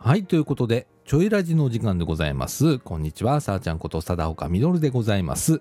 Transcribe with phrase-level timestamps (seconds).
[0.00, 2.78] はい、ということで、ちょいラジのお時間でございます。
[2.78, 5.60] こんにちは、さあちゃんこと貞岡みどるでございます。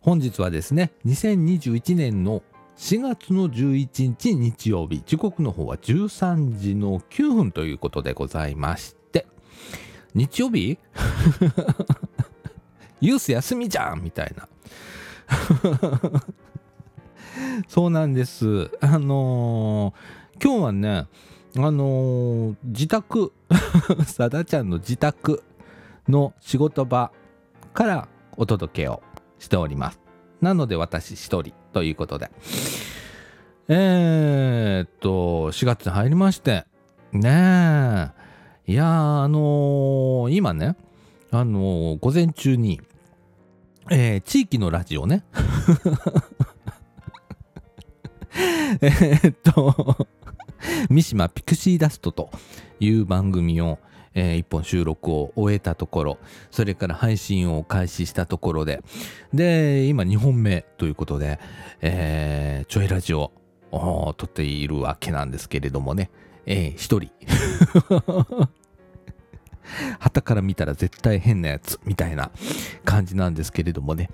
[0.00, 2.42] 本日はですね、2021年の
[2.76, 9.28] 4月の11日日曜日、時刻の方は13時の9分ということでございまして、
[10.12, 10.76] 日曜日？
[13.00, 14.48] ユース休みじゃんみたいな。
[17.68, 18.72] そうなんです。
[18.80, 21.06] あのー今日はね、
[21.56, 23.32] あのー自宅、
[24.06, 25.42] さだちゃんの自宅
[26.08, 27.10] の仕事場
[27.72, 29.02] からお届けを
[29.38, 30.00] しております。
[30.40, 32.30] なので私一人ということで。
[33.70, 36.64] えー、っと、4月に入りまして、
[37.12, 38.12] ね
[38.66, 38.72] え。
[38.72, 40.76] いやー、あのー今ね、
[41.30, 42.80] あのー午前中に、
[43.90, 45.24] えー地域のラジオね。
[48.80, 50.06] えっと、
[50.90, 52.30] 三島ピクシーダストと
[52.80, 53.78] いう番組を、
[54.14, 56.18] えー一本収録を終えたところ、
[56.50, 58.82] それから配信を開始したところで、
[59.32, 61.38] で、今2本目ということで、
[61.80, 63.32] えーちょいラジオ
[63.70, 66.10] を撮っているわけなんですけれどもね、
[66.46, 67.10] えー一人。
[69.98, 72.30] 旗から見たら絶対変なやつみたいな
[72.86, 74.08] 感じなんですけれどもね、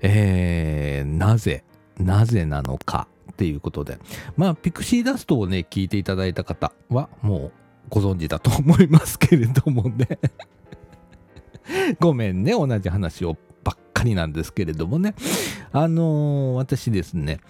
[0.00, 1.62] えーなぜ、
[1.98, 3.98] なぜなのかっていうことで、
[4.36, 7.52] まあ、ピクシーダストをね、聞いていただいた方はもう
[7.88, 10.08] ご存知だと思いますけれどもね、
[12.00, 15.14] ごめんね、同じ話をばっかりなんですけれどもね、
[15.72, 17.40] あのー私ですね、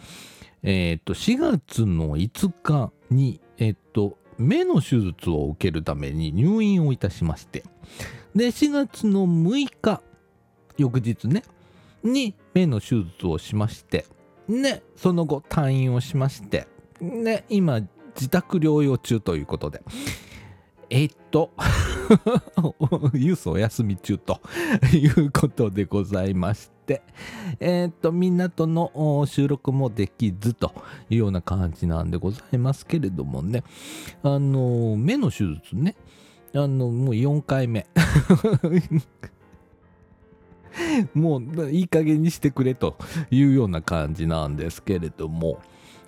[0.63, 7.65] えーっと、4月の5日に、えーっと、目の手術を受けるために入院をいたしまして、
[8.35, 10.03] で、4月の6日、
[10.77, 11.43] 翌日ね、
[12.03, 14.07] に目の手術をしまして、
[14.49, 16.67] ね、その後退院をしまして、
[17.01, 17.81] ね、今、
[18.15, 19.83] 自宅療養中ということで、
[20.89, 21.51] えっと、
[23.13, 24.41] ユースお休み中と
[24.93, 27.03] いうことでございまして、
[27.59, 30.73] えっと、みんなとの収録もできずと
[31.11, 33.65] いうような感じなんでございますけれどもね、
[34.23, 35.97] あの、目の手術ね、
[36.55, 37.87] あの、もう4回目。
[41.15, 42.97] もういい加減にしてくれと
[43.31, 45.61] いうような感じなんですけれども、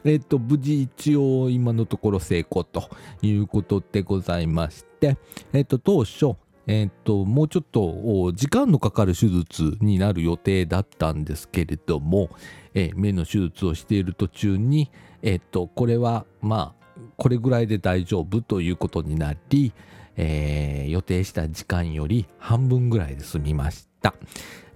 [0.04, 2.88] えっと、無事一応今のところ成功と
[3.22, 5.16] いうことでございまして、
[5.52, 6.34] えっと、当初、
[6.66, 12.30] えっと、もうちょっと時間のかかる手術になる予定だったんですけれども、
[12.74, 14.90] え目の手術をしている途中に、
[15.22, 16.78] えっと、これはまあ、
[17.16, 19.72] これぐらいで大丈夫ということになり、
[20.16, 23.87] えー予定した時間より半分ぐらいで済みまし。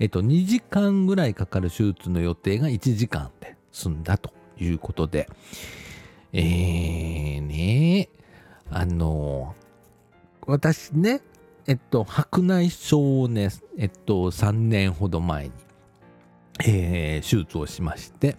[0.02, 5.28] えっと、2時間ぐらいかかる手術の予定が1時間で済んだということで、
[6.32, 8.08] えー、ね
[8.70, 9.54] あの
[10.46, 11.20] 私ね、
[11.68, 15.52] えっと、白内障をね、えっと、3年ほど前に、
[16.64, 18.36] えー手術をしまして、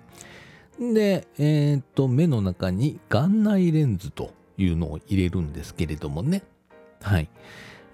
[0.80, 6.44] で、えーっと、目の中に眼内レンズというのを入れるんですけれどもね。
[7.02, 7.30] はい。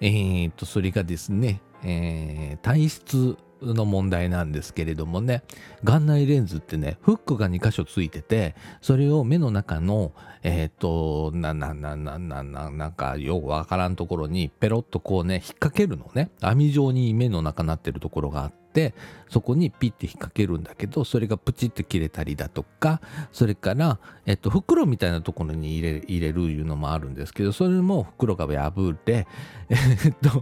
[0.00, 5.42] えーっと、それがですね、えー体質の問題なんですけれどもね、
[5.84, 18.94] 眼内レンズってね、フックが2箇所ついてて、それを目の中の、えーと、な、な、な、な、な、な、なんか、よくわからんところに、ペロッとこうね、引っ掛けるのね、網状に目の中なってるところがあって、
[19.28, 23.00] そこにピッて引っ掛けるんだけど、それがプチって切れたりだとか、
[23.32, 29.26] それから、えっと、袋みたいなところに入れ入れるいうのもあるんですけど、それも袋が破れ、
[29.68, 30.40] えっと、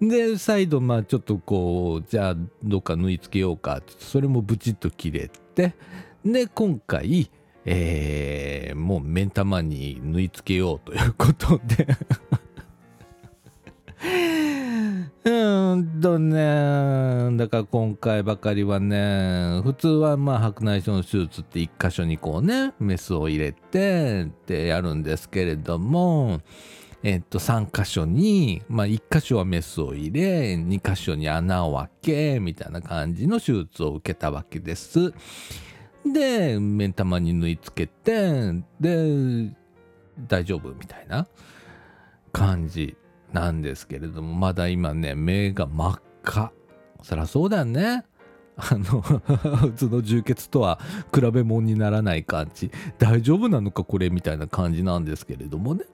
[0.00, 5.74] で、再度、まあちょっとこう、じゃあどっか縫い付けようかって、それもブチッと切れて、
[6.24, 7.30] で、今回、
[7.64, 11.86] えーもう目ん玉に縫い付けようということで、
[15.24, 26.40] うんとね、だから今回ばかりはね、普通はまあ白内障の手術って一箇所にこうね、メスを入れてってやるんですけれども、
[27.06, 35.12] えっと、3箇所に、まあ、1箇所はメスを入れ、2箇所に穴を開け、みたいな感じの手術を受けたわけです。
[36.10, 39.54] で、目玉に縫い付けて、で、
[40.18, 41.28] 大丈夫みたいな
[42.32, 42.96] 感じ
[43.34, 46.52] なんですけれども、まだ今ね、目が真っ赤。
[47.02, 48.04] そりゃそうだよね。
[48.56, 49.02] あの、
[49.60, 50.80] 普通の充血とは
[51.14, 52.70] 比べ物にならない感じ。
[52.98, 54.08] 大丈夫なのかこれ？
[54.08, 55.84] みたいな感じなんですけれどもね。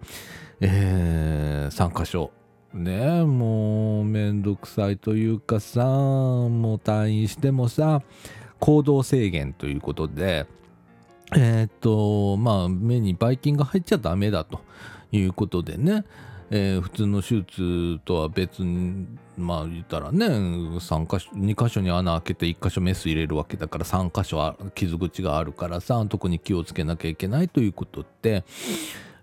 [0.61, 2.31] えー、3箇所。
[2.73, 8.03] ねもうめんどくさいというかさ、もう退院してもさ、
[8.61, 10.47] 行動制限ということで、
[11.35, 14.61] えーっと、まあ、目にばい菌が入っちゃダメだと
[15.13, 16.05] いうことでね、
[16.51, 28.45] えー、普通の手術とは別にまあ言ったらね3箇所2箇所に穴開けて1箇所メス入れるわけだから3箇所傷口があるからさ特に気をつけなきゃいけないということって、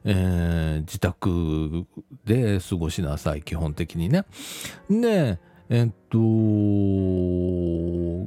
[0.04, 1.86] えー、自宅
[2.26, 4.26] で過ごしなさい基本的にね。
[4.90, 5.40] で
[5.70, 6.18] えっと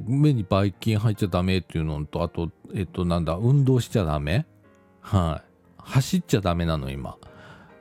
[0.07, 4.45] 目にばい菌入っちゃダメっていうのとあとえっとなんだ運動しちゃダメ
[5.01, 7.17] はい走っちゃダメなの今。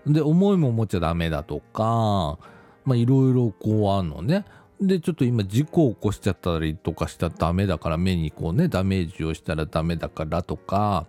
[0.06, 2.38] で重いもん持っちゃダメだとか
[2.84, 4.46] まあいろいろこうあんのね
[4.80, 11.06] でちょっと今事故を起こしちゃったりとかしたらダメだから目にこうねダメージをしたらダメだからとか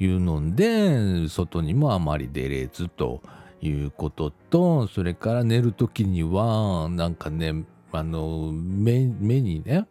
[0.00, 3.22] いうので外にもあまり出れずと
[3.60, 9.86] いうこととそれから寝る時にはなんかねあの目にね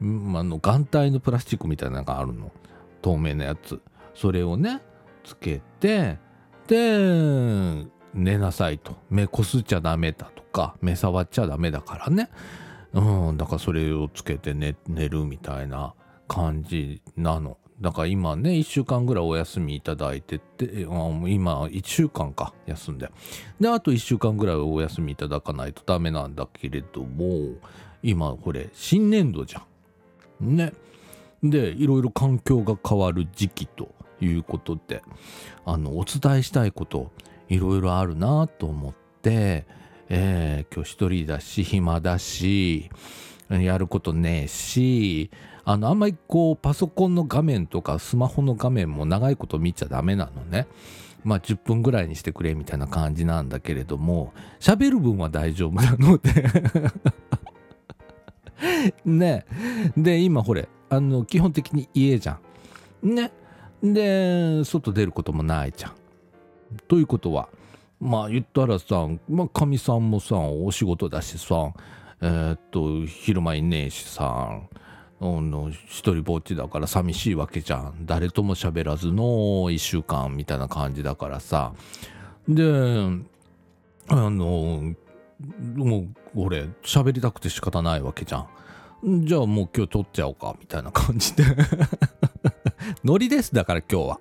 [0.00, 2.50] あの眼帯のプラスチックみたいなのがあるの。
[3.00, 3.80] 透明なやつ。
[4.14, 4.80] それをね
[5.24, 6.18] つけて
[6.66, 8.96] で寝なさいと。
[9.10, 12.28] 目こすっちゃダメだとか目触っちゃダメだからね。
[12.92, 14.74] うんだからそれをつけて寝
[15.08, 15.94] るみたいな
[16.28, 17.56] 感じなの。
[17.82, 23.10] だから今ね1週間ぐらいお休みいただいてて今1週間か休んで。
[23.60, 27.56] であと1週間ぐらいお休みいただかないとダメなんだけれども
[28.02, 29.62] 今これ新年度じゃ
[30.40, 30.56] ん。
[30.56, 30.72] ね。
[31.42, 35.02] でいろいろ環境が変わる時期ということで
[35.64, 37.10] あのお伝えしたいこと
[37.48, 39.66] いろいろあるなと思って、
[40.08, 42.90] えー、今日一人だし暇だし
[43.50, 45.32] やることねえし
[45.64, 50.66] あのあんまりこうパソコンの画面とかスマホの画面も長いこと見ちゃダメなのね。
[51.24, 56.50] まあ10分ぐらいにしてくれみたいな感じなんだけれども喋る分は大丈夫なので
[59.04, 59.46] ね
[59.96, 62.38] で今ほれあの基本的に家じゃ
[63.02, 63.14] ん。
[63.14, 63.32] ね
[63.82, 65.92] で外出ることもないじゃん。
[66.88, 67.48] ということは
[68.00, 71.72] まあ言ったらさまあかみさんもさお仕事だしさ
[72.20, 74.60] えー、っと昼間いねえしさ
[75.86, 77.94] 一人ぼっちだから寂しいわけじゃん。
[78.06, 79.22] 誰とも喋らずの
[79.70, 81.72] 1週間みたいな感じだからさ。
[82.48, 82.64] で
[84.08, 84.94] あの
[85.76, 88.46] もう俺喋りたくて仕方ないわけじゃ
[89.04, 89.24] ん。
[89.24, 91.44] じゃあもう今日撮っちゃおうかみたいな感じで。
[93.04, 94.20] ノリですだから今日は。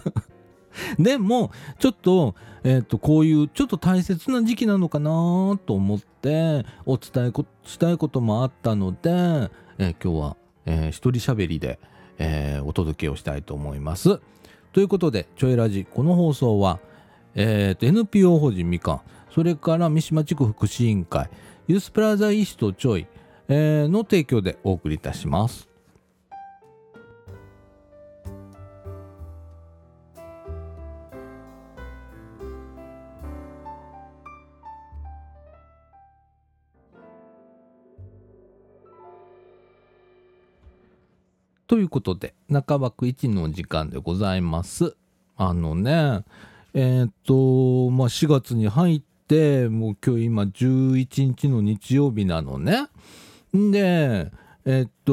[0.98, 2.34] でもちょっと,、
[2.64, 10.36] えー、とこういうちょっと大切な時期なのかなと思ってお伝えしたいこともあったので、えー、今日は、
[10.66, 11.78] えー、一人喋りで、
[12.18, 14.20] えー、お届けをしたいと思います。
[14.72, 16.80] ということでちょいラジこの放送は、
[17.34, 19.00] えー、と NPO 法人みかん
[19.30, 21.30] それから三島地区福祉委員会
[21.66, 23.06] ユースプラザイーストちょい、
[23.48, 25.75] えー、の提供でお送りいたします。
[41.66, 44.96] ということで、中枠1の時間でございます。
[45.36, 46.24] あのね、
[46.74, 52.86] えー、っと、まあ、4月に入って、もう今日今11日の日曜日なのね。
[53.56, 54.30] んで、
[54.64, 55.12] えっと、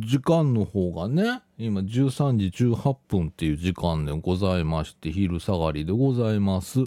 [0.00, 6.80] 時間の方がね、今13時18分っていう時間でございまして、昼下がりでございます。
[6.80, 6.84] あ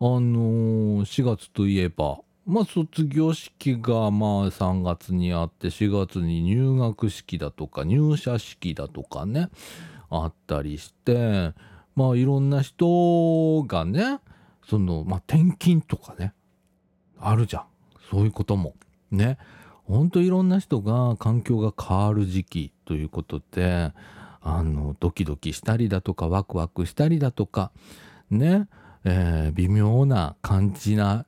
[0.00, 9.48] のー、4月といえば、まあ卒業式がまあ3月にあって4月に入学式だとか入社式だとかね
[10.10, 11.52] あったりして
[11.96, 14.20] まあいろんな人がね
[14.68, 16.34] そのまあ転勤とかね
[17.18, 17.64] あるじゃん。
[18.10, 18.74] そういうことも
[19.10, 19.38] ね。
[19.84, 23.92] ほんといろんな人が環境が変わる時期ということで
[24.40, 27.70] あのドキドキしたりだとかワクワクしたりだとか
[28.30, 28.66] ね
[29.04, 31.26] え、微妙な感じな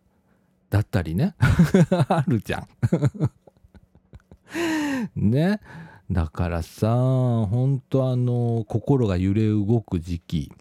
[0.70, 1.34] だったりね。
[2.08, 2.68] あるじゃん。
[5.30, 5.60] ね。
[6.10, 10.52] だからさほんとあの心が揺れ動く時期。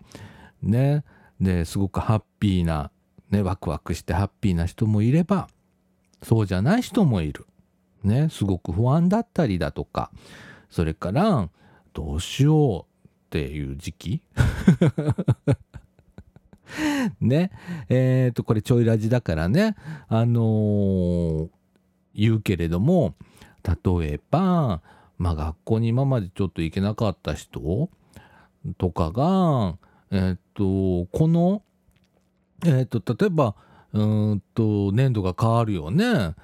[0.61, 1.03] ね。
[1.39, 2.91] ですごくハッピーな
[3.29, 5.49] ねワクワクしてハッピーな人もいれば
[6.23, 7.45] そうじゃない人もいる。
[8.03, 8.29] ね。
[8.29, 10.11] すごく不安だったりだとか。
[10.69, 11.49] それから
[11.93, 14.21] どうしようっていう時期。
[17.21, 17.51] ね。
[17.89, 19.75] えっ、ー、と、これちょいラジだからね、
[20.07, 21.49] あのー、
[22.13, 23.15] 言うけれども、
[23.63, 24.81] 例えば、
[25.17, 27.89] まあ学校に今までちょっと行けなかった人
[28.77, 29.77] とかが、
[30.11, 31.61] えっ、ー、と、この、
[32.65, 33.55] えっ、と、例えば、
[33.93, 36.35] うんと、年度が変わるよね。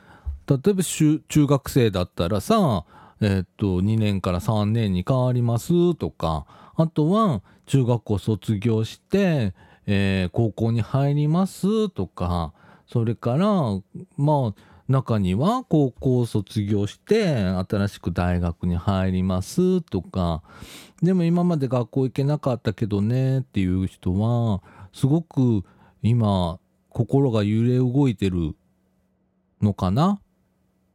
[0.47, 2.85] 例えば中学生だったらさ、
[3.21, 6.45] えっと、2年から3年に変わりますとか、
[6.75, 9.53] あとは中学校卒業して、
[9.93, 12.53] えー、高校に入りますとか
[12.87, 13.47] それから
[14.15, 17.35] まあ中には高校を卒業して
[17.69, 20.43] 新しく大学に入りますとか
[21.01, 24.61] でも今まで学校行けなかったけどねっていう人は
[24.93, 25.63] すごく
[26.01, 28.55] 今心が揺れ動いてる
[29.61, 30.19] のかな？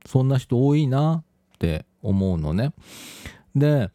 [0.07, 1.23] そんな人多いな
[1.55, 2.73] って思うのね。
[3.55, 3.91] で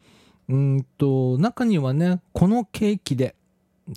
[0.48, 3.34] うんと中にはねこの景気で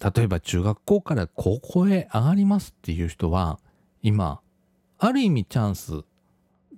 [0.04, 3.60] 例えば中学校から高校へ上がりますっていう人は
[4.02, 4.40] 今
[4.98, 6.04] ある意味チャンス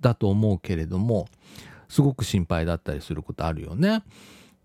[0.00, 1.28] だと思うけれども
[1.88, 4.02] すごく心配だったりすることあるよね。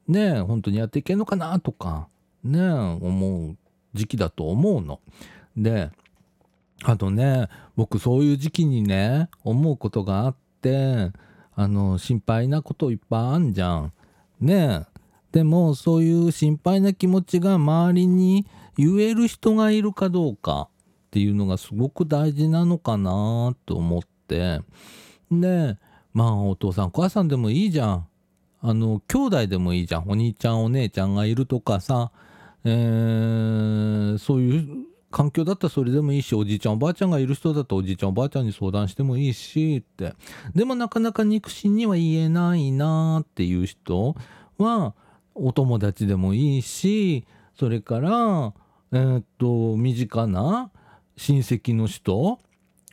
[0.08, 2.10] ねえ本当にやっていけんのかなとか
[2.44, 3.58] ねえ思う
[3.94, 5.00] 時期だと思うの。
[5.56, 5.92] で
[6.84, 11.12] あとね僕そういう時期にね思うことがあって
[11.56, 13.94] あの心配なこといっぱいあんじゃん。
[14.42, 14.93] ねえ
[15.34, 18.46] でもそういう心配な気持ちが周りに
[18.78, 24.62] 言える人がいるかどうかっていうのがすごく大事なのかなと思って。
[25.32, 25.78] で
[26.14, 28.08] まあお父さんお母さんでもいいじゃん。
[28.62, 30.04] あの兄弟でもいいじゃん。
[30.08, 32.12] お兄ちゃんお姉ちゃんがいるとかさ、
[32.64, 34.68] えー、そういう
[35.10, 40.14] 環境だったらそれでもいいしおじいちゃんおばあちゃんがいる人だとおじいちゃんおばあちゃんに相談してもいいしって。
[40.54, 44.16] でもなかなか肉親には言えないなっていう人
[44.60, 44.94] は
[45.36, 47.26] お友達でもいいし
[47.56, 48.54] それから
[48.92, 50.72] えー、っと身近な
[51.18, 52.40] 親戚の人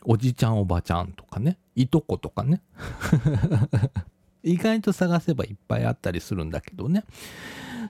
[0.03, 2.61] おじちゃんおばちゃんとかねいとことかね
[4.43, 7.03] 意外と探せばいっぱいあったりするんだけどね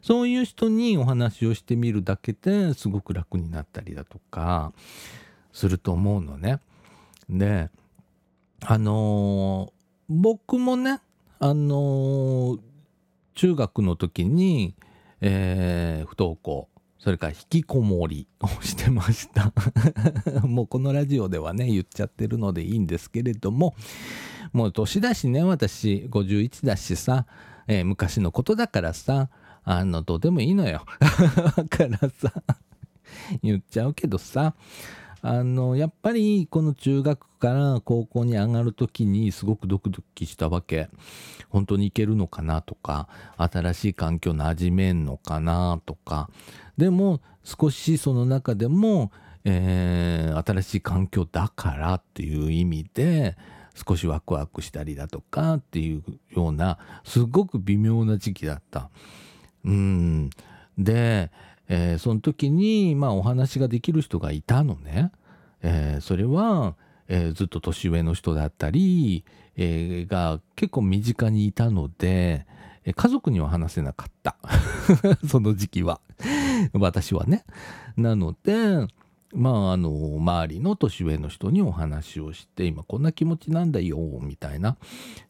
[0.02, 4.74] そういう人にお話をしてみるだけですごく楽になったりだとか
[5.54, 6.60] すると思うのね。
[7.30, 7.70] で
[8.62, 11.02] あのー、僕もね
[11.40, 12.60] あのー、
[13.36, 14.76] 中学の時に、
[15.22, 16.68] えー、不登校
[17.02, 19.52] それから引きこもりをしてました。
[20.46, 23.74] もうこのラジオではね言っちゃってるのでいいんですけれども
[24.54, 27.26] もう年だしね私51だしさ、
[27.68, 29.30] えー、昔のことだからさ
[29.64, 30.86] あのどうでもいいのよ。
[31.58, 32.32] だからさ
[33.42, 34.54] 言っちゃうけどさ
[35.24, 40.90] あのやっぱりこの中学から高校に上がる時にすごくドキドキしたわけ。
[41.50, 46.30] 本当に行けるのかなとか新しい環境馴染めんのかなとか。
[46.78, 49.12] でも少しその中でも、
[49.44, 53.38] えー、新しい環境だからっていう意味で
[53.76, 58.90] 少しワクワクしたりだとかっていうようなすごく微妙な時期だった。
[59.64, 60.30] うん。
[60.78, 61.32] で、
[61.74, 65.12] えー、その時にまあお話ができる人がいたのね。
[65.64, 66.76] えー、それは、
[67.08, 69.24] えー、ずっと年上の人だったり、
[69.56, 72.46] えが結構身近にいたので、
[72.94, 74.36] 家族には話せなかった
[75.28, 76.02] その時期は
[76.74, 77.46] 私はね。
[77.96, 78.88] なので
[79.34, 84.76] まああの周りの年上の人にお話をして今こんな気持ちなんだよみたいな、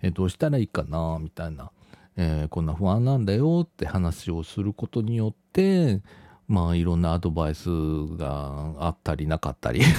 [0.01, 1.71] えどうしたらいいかなみたいな、
[2.15, 6.01] えー、こんな不安なんだよって話をすることによって
[6.51, 7.69] まあいろんなアドバイス
[8.17, 9.81] があったりなかったり。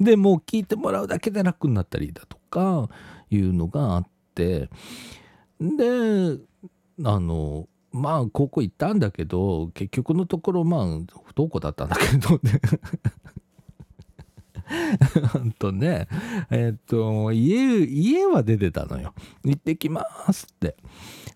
[0.00, 2.88] でもう聞いてもらうだけで楽になったりだとか
[3.30, 4.68] いうのがあって。
[5.60, 6.38] で
[7.04, 10.98] あのまあ高校行ったんだけど結局のところまあ不
[11.28, 12.60] 登校だったんだけどね。
[15.58, 16.08] とね
[16.50, 19.14] えっと家家は出てたのよ。
[19.44, 20.74] 行ってきますって。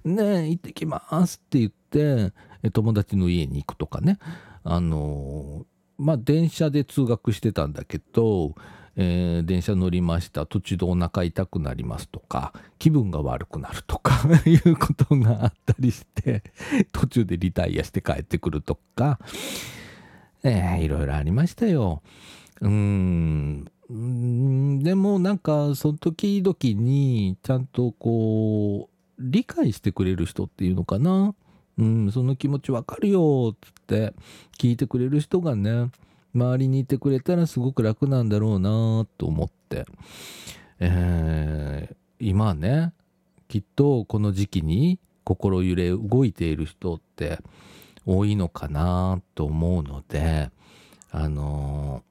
[0.04, 2.33] ね行ってきますって言って
[2.71, 4.18] 友達の家に行くとかね。
[4.62, 5.66] あの
[5.99, 8.54] まあ電車で通学してたんだけど
[8.97, 10.47] えー、電車乗りました。
[10.47, 16.44] 途中でお腹痛くなりますとか気分が悪くなるとか いうことがあったりして
[16.92, 19.18] 途中でリタイアして帰ってくるとか、
[20.44, 22.02] えー、いろいろありましたよ。
[22.61, 23.64] うん。
[24.83, 31.35] でもなんかその時々にちゃんとこう理解してくれる人っていうのかな、
[31.78, 34.14] うん、その気持ちわかるよっつって
[34.59, 35.90] 聞いてくれる人がね
[36.35, 39.87] 周りにいてくれたらすごく楽なんだろうなと思って、
[40.81, 42.93] えー、今ね
[43.49, 47.38] きっとこの時期に心揺れ動いている人って
[48.07, 50.50] 多いのかなと思うので
[51.11, 52.02] あのー、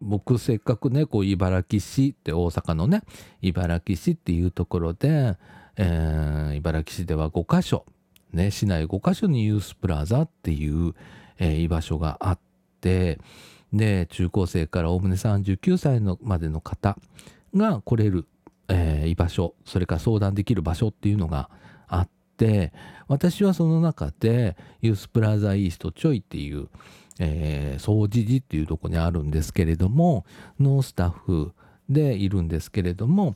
[0.00, 3.02] 僕せっかくねこう茨城市って大阪のね
[3.40, 5.36] 茨城市っていうところで、
[5.76, 7.86] えー、茨城市では5か所
[8.32, 10.94] ね市内5か所にユースプラザっていう、
[11.38, 12.38] えー、居場所があっ
[12.80, 13.18] て
[13.72, 16.96] で中高生からおおむね39歳のまでの方
[17.54, 18.26] が来れる、
[18.68, 21.48] えー、居場所それから相談できる場所っていうのが
[21.88, 22.72] あって
[23.08, 26.68] 私はその中でユースプラザイーストちょいっていう、
[27.18, 30.24] えー、掃除時っていうとこにあるんですけれども
[30.58, 31.52] のスタッフ
[31.88, 33.34] でいるんですけれども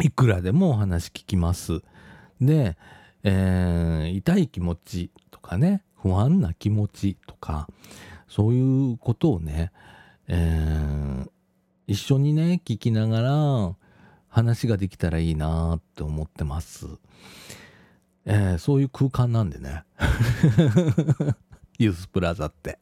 [0.00, 1.82] いくらでもお話聞きます。
[2.40, 2.76] で、
[3.22, 7.68] えー、痛い気持ちとかね不安な気持ちとか
[8.28, 9.72] そういうことをね、
[10.28, 11.30] えー、
[11.86, 13.76] 一緒にね聞きながら
[14.28, 16.86] 話ができたらいいなって思ってます。
[18.26, 19.82] えー、そういう空間なんでね。
[21.78, 22.78] ユースプラザって。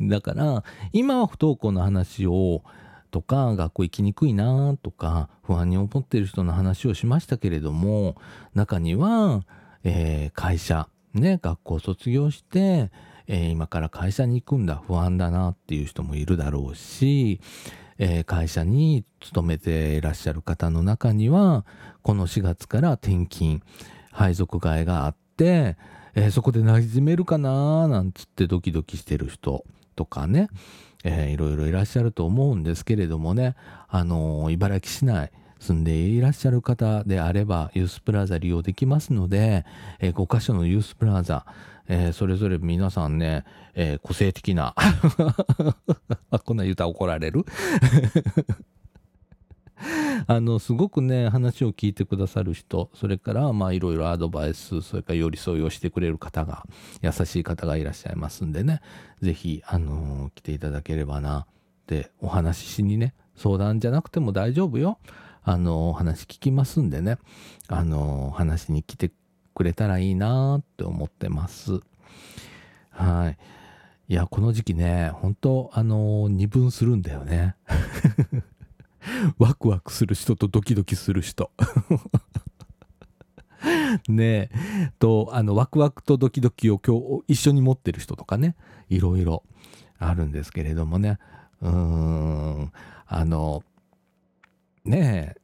[0.00, 2.62] だから、今は不登校の話を、
[3.10, 8.16] とか、学校行きにくいなとか、不安に思ってる人の話をしましたけれども、
[8.54, 9.44] 中には、
[9.84, 12.90] えー、会社、ね、学校卒業して、
[13.26, 17.40] えー、今から会社に行くんだ、不安だなっていう人もいるだろうし、
[18.02, 21.66] えー、会社に勤めていらっしゃる方の中には
[22.00, 23.60] この4月から転勤
[24.10, 25.76] 配属替えがあって、
[26.14, 29.64] え、そこで馴染めるかななんつってドキドキしてる人
[30.00, 30.48] とかね、
[31.04, 33.54] えー、いろいろいらっしゃると思うんですけれどもね、
[33.86, 39.66] あのー、茨城市内住んでいらっしゃる方であればユースプラザ利用できますので、
[39.98, 41.44] えー、5箇所のユースプラザ、
[41.86, 44.74] えー、それぞれ皆さんね、えー、個性的な
[46.46, 47.44] こんな言うたら怒られる？
[50.26, 56.64] あのすごくね話を聞いてくださる人それからまあいろいろアドバイスそれから寄り添いをしてくれる方が
[57.02, 58.80] 優しい方がいらっしゃいますんでね
[59.20, 61.46] 是非あの、来ていただければなっ
[61.86, 64.98] てお話ししにね相談じゃなくても大丈夫よ
[65.42, 67.18] あのー、話聞きますんでね
[67.68, 69.10] あのー、話に来て
[69.54, 71.80] くれたらいいなって思ってます。
[72.90, 73.38] はい。
[74.08, 77.56] いや、この時期ね、本当あの、二分するんだよね。
[79.38, 81.50] ワクワクする人とドキドキする人。
[84.08, 84.92] ねえ。
[84.98, 88.56] と、あの、ワクワクとドキドキを今日一緒に持ってる人とかね、
[88.88, 89.44] いろいろ
[89.98, 91.18] あるんですけれどもね。
[91.60, 92.72] うーん、
[93.06, 93.62] あの、
[94.84, 95.40] ねえ、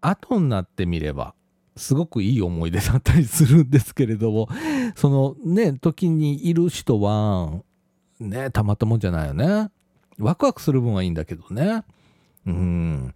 [0.00, 1.34] 後になってみれば、
[1.76, 4.48] すごくいい思い出だったりするんですけれども、
[4.96, 7.52] そのね、時にいる人は、
[8.18, 9.70] ね、たまったもんじゃないよね。
[10.18, 11.84] ワクワクする分はいいんだけどね。
[12.46, 13.14] うん。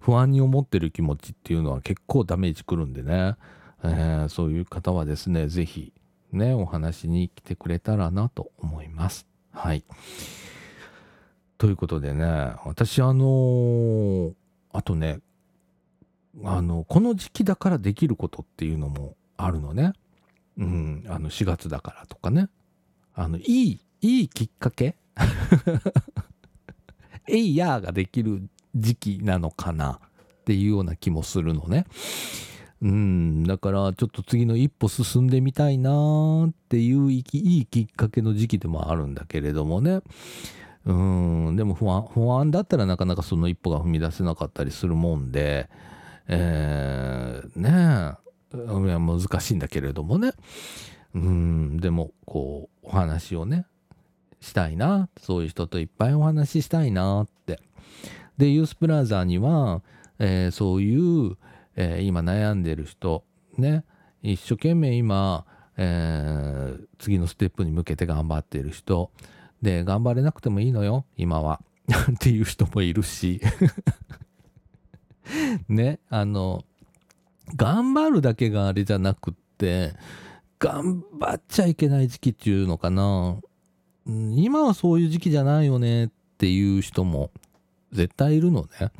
[0.00, 3.36] 不安に思ってる気持ちっていうのは結構ダメージくるんでね。
[3.84, 5.92] えー、そういう方はですね、是非
[6.32, 9.26] ね、お話に来てくれたらなと思います。
[9.52, 9.84] はい。
[11.58, 14.34] ということでね、私あのー、
[14.72, 15.20] あとね、
[16.44, 19.92] あのこの時期だからできることっていうのもあるのね。
[20.56, 22.48] うん、あの4月だからとかね。
[23.14, 24.96] あのいいいいきっかけ？
[27.28, 30.00] えいやーができる時期なのかな
[30.42, 31.86] っていうような気もするのね。
[32.82, 40.00] うん、だからちょっと次の一歩進んでみたいなっていういいきっかけの時期でもあるんだけれどもね。
[40.84, 45.70] うん、でも不安、不安だったらなかなかその一歩が踏み出せなかったりするもんで、
[46.26, 48.16] えー、ね
[48.54, 50.32] え難しいんだけれどもね
[51.14, 53.66] うんでもこうお話をね
[54.40, 57.60] したいなそういう人といっぱいお話ししたいなって
[58.38, 59.82] でユースプラザには、
[60.18, 61.36] えー、そういう、
[61.76, 63.24] えー、今悩んでる人
[63.58, 63.84] ね
[64.22, 65.44] 一生懸命今、
[65.76, 69.10] えー、次のステップに向けて頑張ってる人。
[69.60, 71.60] で頑張れなくてもいいのよ今は。
[72.12, 73.40] っていう人もいるし。
[75.68, 76.64] ね、あの、
[77.56, 79.94] 頑張るだけがあれじゃなくって、
[80.58, 83.36] 頑張っちゃいけない時期っていうのかな。
[84.06, 87.30] 今はそういう時期じゃないよねっていう人も
[87.92, 88.90] 絶対いるのね。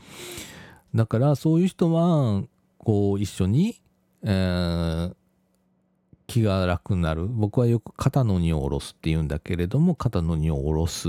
[0.94, 2.42] だからそういう人は、
[2.78, 3.80] こう一緒に、
[4.24, 5.14] えー、
[6.26, 7.26] 気が楽になる。
[7.26, 11.08] 僕はよく肩の荷を下ろすって言うんだけれども、肩の荷を下ろす、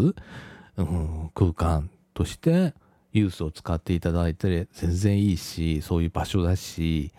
[0.78, 2.74] うん、空間として、
[3.14, 7.12] ユースを使っていただいて全然いいしそういう場所だし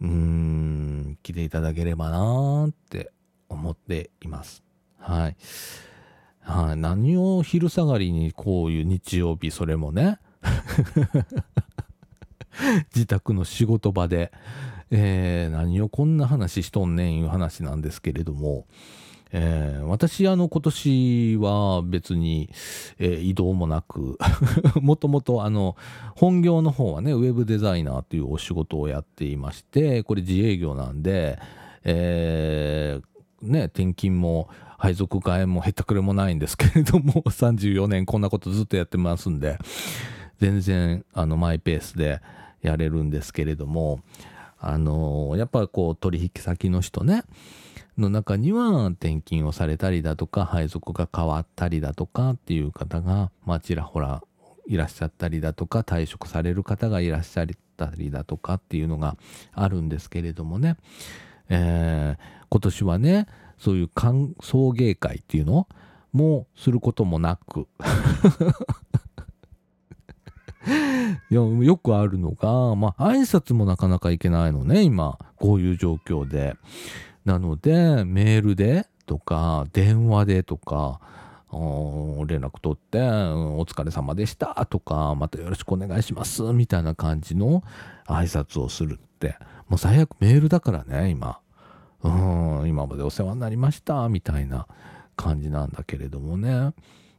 [0.00, 3.10] うん来ていただければなーって
[3.48, 4.62] 思っています。
[4.98, 5.36] はい。
[6.42, 10.18] はい、何を昼下がりにこういう日曜日それもね。
[12.94, 14.32] 自宅の仕事場で、
[14.90, 18.66] えー、何をこんな話しとんねんいう話なんですけれども。
[19.34, 22.50] えー、私、あの、今年は別に、
[22.98, 24.18] えー、移動もなく
[24.82, 25.74] もともと、あの、
[26.14, 31.38] 本業の方はね、ウェブデザイナーというお仕事をやっていまして、これ自営業なんで、
[31.84, 34.50] えー、ね、転勤も
[34.82, 39.58] 配属替えもへったくれもないんですけれども、 34年こんなことずっとやってますんで、
[40.40, 42.20] 全然、あの、マイペースで
[42.62, 44.00] やれるんですけれども、
[44.64, 47.24] あのやっぱこう取引先の人ね
[47.98, 54.22] の中には転勤をされたりだとか配属が変わったりだとかっていう方がまあちらほら
[54.68, 59.16] いらっしゃったりだとか退職される方がいらっしゃったりだとかっていうのが
[59.52, 60.76] あるんですけれどもね、
[61.48, 63.26] えー、今年はね
[63.62, 65.68] そういう送迎会っていうの
[66.12, 67.68] もすることもなく
[71.30, 76.56] いやよくあるのが、まあ、挨拶もなかなかいけないのね、今、こういう状況で。
[77.24, 81.00] なので、メールでとか、電話でとか、
[81.52, 87.62] 連絡取って、お疲れ様でしたとか、またよろしくお願いしますみたいな感じの
[88.06, 89.36] 挨拶をするって、
[89.68, 91.38] もう最悪メールだからね、今。
[92.02, 92.08] う
[92.64, 94.66] ん、今までお世話になりましたみたいな
[95.16, 96.72] 感じなんだけれどもね。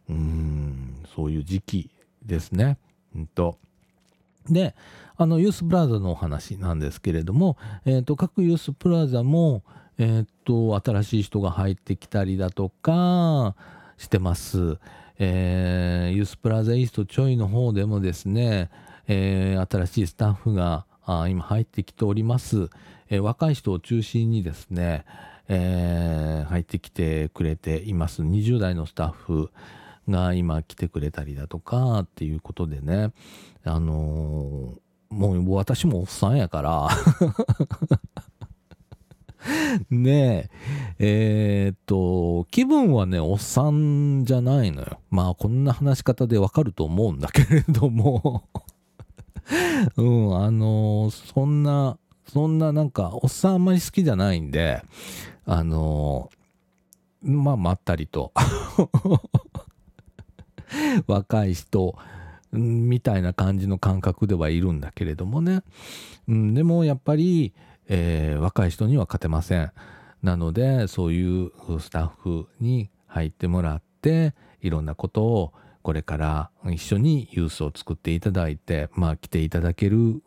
[0.10, 1.89] うん、そういう時期
[2.26, 2.78] ですね。
[3.15, 3.58] うんと
[4.50, 4.76] で
[5.15, 9.63] あのユースプラザのお話なんですけれども、えーと、各ユースプラザも、
[9.98, 13.56] えーと、新しい人が入ってきたりだとか
[13.98, 14.80] してます。
[15.19, 18.72] えー、ユースプラザイーストちょいの方でもですね、
[19.08, 20.86] えー、新しいスタッフが
[21.30, 22.69] 今入ってきております、
[23.15, 25.06] え、若い人を中心にですね、
[25.49, 28.21] え入ってきてくれています。
[28.23, 29.52] 20代のスタッフ、
[30.10, 33.12] が今来てくれたりだとかっていうことでね。
[33.63, 36.89] あのー、もう私もおっさんやから。
[39.89, 40.49] ね
[40.99, 41.65] え。
[41.65, 44.99] えー、っと気分はねおっさんじゃないのよ。
[45.10, 48.43] まあこんな話し方でわかると思うんだけれども。
[49.97, 51.97] うんあのー、そんな
[52.28, 54.82] そんななんかおっさんあんまり好きじゃないんで
[55.46, 56.30] あの
[57.22, 58.32] まあまったりと。
[61.08, 61.96] 若い人
[62.52, 65.62] みたいな感じの感覚ではいるんだけれどもね、
[66.28, 67.54] うん、でもやっぱり、
[67.88, 69.72] えー、若い人には勝てません。
[70.22, 80.24] なのでそういうスタッフに入ってもらっていろんなことをこれから一緒にユースを作っていただいてまあ来ていただける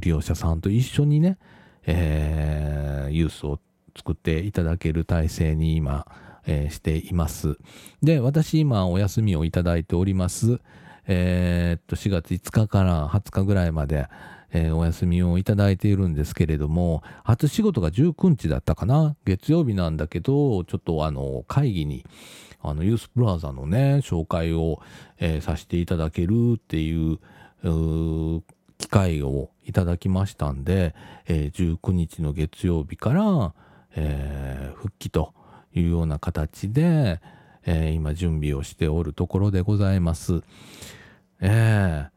[0.00, 1.38] 利用者さんと一緒にね、
[1.86, 3.58] えー、ユースを
[3.96, 6.06] 作っていただける体制に今
[6.48, 7.58] えー、しています。
[8.02, 10.60] で、私今お休みをいただいております。
[11.06, 14.08] えー、っと、4月5日から20日ぐらいまで、
[14.50, 19.14] えー、お休みをいただいているんですけれども、初仕事が19日だったかな？
[19.26, 22.04] 月曜日なんだけど、ちょっとあの、会議に、
[22.60, 24.80] あの、ユースプラザのね、紹介を、
[25.18, 27.18] えー、させていただけるっていう、
[28.78, 30.94] 機会をいただきましたんで、
[31.26, 33.52] えー、19日の月曜日から、
[33.96, 35.34] えー、復帰と
[35.74, 37.20] いうような形で、
[37.66, 40.42] えー、今準備をしておるところでございます。
[41.40, 42.08] え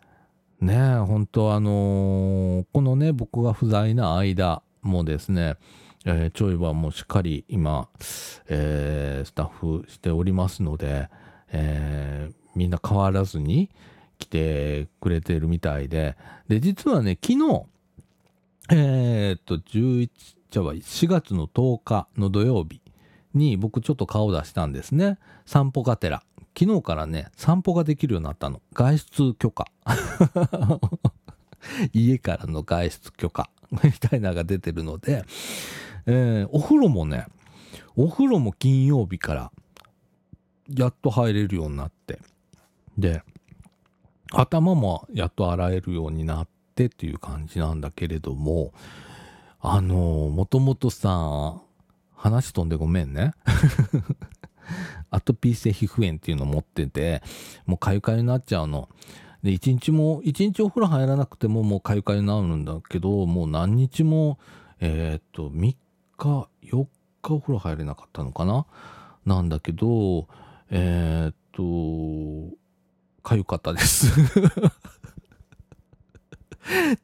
[0.62, 5.56] ー、ね、本当あのー、このね、僕が不在な間もですね、
[6.06, 7.88] えー、ちょいはもうしっかり今、
[8.48, 11.10] えー、スタッフしておりますので、
[11.52, 13.70] えー、みんな変わらずに
[14.18, 17.66] 来てくれてるみたいで、で、実はね、昨日、
[18.72, 20.10] えー、っと、11、
[20.50, 22.82] じゃあ4月の10日の土曜日
[23.34, 25.18] に僕ちょっと顔出したんですね。
[25.46, 26.24] 散歩がてら。
[26.58, 28.62] 昨日からね、散歩ができるようになったの。
[28.74, 29.66] 外出許可。
[31.94, 33.50] 家からの外出許可
[33.84, 35.24] みたいなのが出てるので、
[36.06, 37.26] えー、お風呂もね、
[37.96, 39.52] お風呂も金曜日から
[40.70, 42.20] やっと入れるようになって、
[42.98, 43.24] で、
[44.32, 48.74] 頭もやっと洗えるようになってっていう感じなんだけれども、
[49.60, 51.62] あのー、もともとさ、
[52.16, 53.34] 話飛んでごめんね。
[55.10, 57.22] アトピー性皮膚炎っていうの持ってて、
[57.66, 58.90] もうかゆかゆになっちゃうの。
[59.44, 64.40] で、一日も、一日お風呂入らなくてももうかゆかゆになるんだけど、もう何日も、
[64.80, 65.76] えー、っと、3
[66.22, 66.88] 日、4
[67.22, 68.66] 日お風呂入れなかったのかな？
[69.26, 70.28] なんだけど、
[70.70, 72.56] えー、っと、
[73.24, 74.08] かゆかったです。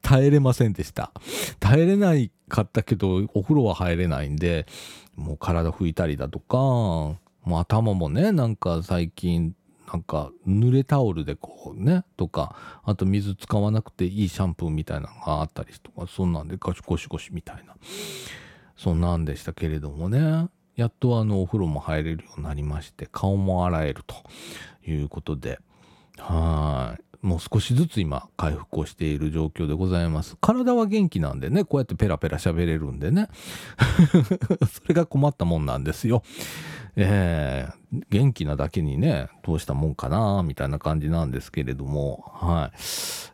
[0.02, 1.12] 耐えれませんでした。
[1.60, 4.66] 耐えれないかったけど、お風呂は入れないんで、
[5.16, 9.56] もう体拭いたりだとか、もう頭もね、なんか最近、
[9.92, 17.76] なんか濡れタオルでこうね、とか、あと水使わなくていいシャンプーみたいなのがあったりとか、そんなんでゴシゴシゴシみたいな、
[18.78, 24.16] そんなんでしたけれどもね、やっとあのお風呂も入れるようになりまして、顔も洗えると
[24.90, 25.60] いうことで、
[26.18, 27.08] はい。
[27.26, 30.38] もう少しずつ今回復をしている状況でございます。
[30.40, 33.28] 体は元気なんでね、こうやってペラペラ喋れるんでね。
[34.72, 36.22] それが困ったもんなんですよ。
[36.96, 42.78] えー、元気なだけにね、どうしたもんかな、みたいな感じなんですけれども、はい。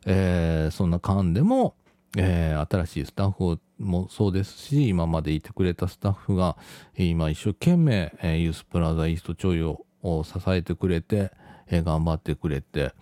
[0.05, 1.75] えー、そんな間でも、
[2.17, 6.57] えー、新しいスタッフをもそうですし今までいてくれたスタッフが
[6.97, 9.85] 今一生懸命、え、ユースプラザイーストちょいを
[10.23, 11.31] 支えてくれて、
[11.67, 12.93] え、頑張ってくれて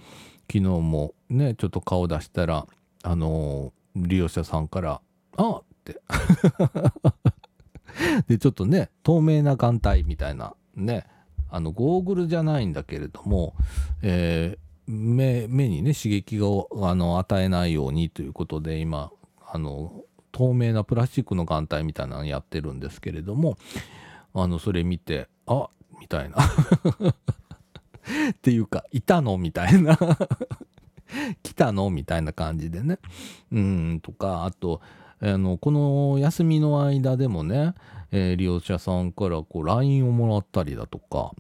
[0.52, 2.68] 昨日もねちょっと顔出したら
[3.04, 5.02] あの利用者さんから
[5.38, 6.02] 「あっ!」って
[8.28, 11.06] でちょっとね透明な眼帯みたいなね
[11.50, 13.56] あのゴーグルじゃないんだけれども、
[14.02, 19.12] えー、目目にね刺激をあの与えないようにということで今
[19.46, 20.04] あの
[20.42, 23.58] 透明なプラスチックの眼帯みたいなのやってるんですけれども
[24.34, 26.38] あのそれ見てあみたいな。
[26.42, 29.38] っていうかいたの？
[29.38, 29.96] みたいな。
[31.44, 31.92] 来たの？
[31.92, 32.98] みたいな感じでね。
[33.52, 34.82] うんとかあと
[35.20, 37.76] あのこの休みの間でもね、
[38.12, 41.34] えー、利用者さんからこう LINE をもらったりだとか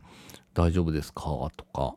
[0.54, 1.24] 大丈夫ですか？
[1.58, 1.96] とか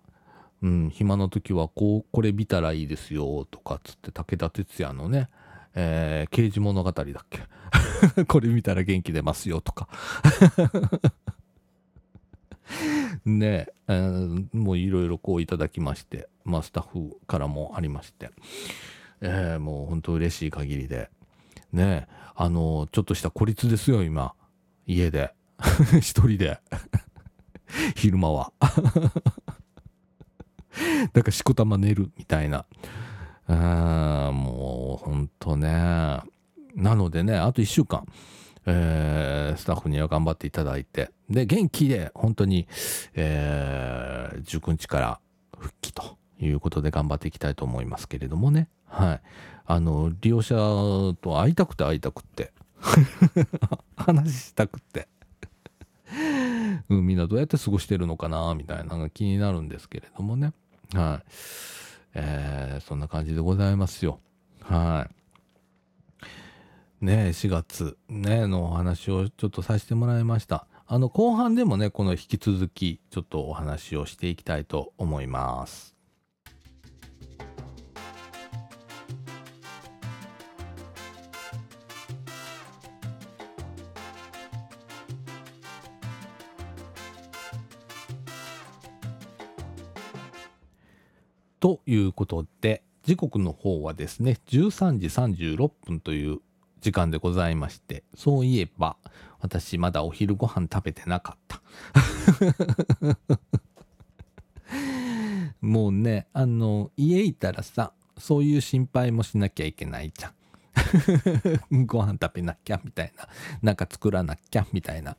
[0.63, 5.29] うん、暇の時はこうこれ見たらいいですよとかっつって武田鉄矢のね、
[5.75, 7.41] えー、刑事物語だっけ？
[8.29, 9.89] これ見たら元気出ますよとか。
[13.25, 18.31] ねえー、もういろいろこういただきまして、まあ、スタッフからもありまして、
[19.21, 21.11] えー、もう本当嬉しい限りで。
[21.73, 24.35] ねえあのちょっとした孤立ですよ今。
[24.87, 25.35] 家で。
[26.01, 26.61] 一人で。
[27.97, 28.53] 昼間は。
[31.13, 32.67] だからしこたま寝るみたいな。
[33.53, 36.21] もうほんとね。
[36.75, 38.07] なのでねあと1週間
[38.67, 42.67] えー、スタッフには頑張っていただいてで元気で本当に、
[43.15, 45.21] えー、19日から
[45.59, 48.69] 復帰ということで頑張っていきたいと思いますけれどもね。
[48.87, 49.21] はい。
[49.67, 50.55] あの利用者
[51.21, 52.53] と会いたくて会いたくって。
[53.97, 55.09] 話したくって。
[56.91, 60.53] うん、みんなどうやって過ごしてるのかなみたいなのが気になるんですけれどもね。
[60.93, 61.31] はい。
[62.15, 64.21] えー、そんな感じでございますよ。
[64.63, 67.05] はい。
[67.05, 70.67] ね4月ねのお話をちょっとさせてもらいました。
[70.87, 75.94] あの後半でもねこの引き続きちょっとお話をしていきたいと思います。
[91.87, 96.39] いうことで、時刻の方はですね、13時36分という
[96.81, 98.97] 時間でございまして、そういえば、
[99.41, 101.63] 私まだお昼ご飯食べてなかった。
[105.61, 110.35] もうね、あの、家いたらさ、そういう心配もしなきゃいけないじゃん。
[111.87, 113.29] ご飯食べなきゃみたいな。
[113.63, 115.17] なんか作らなきゃみたいな。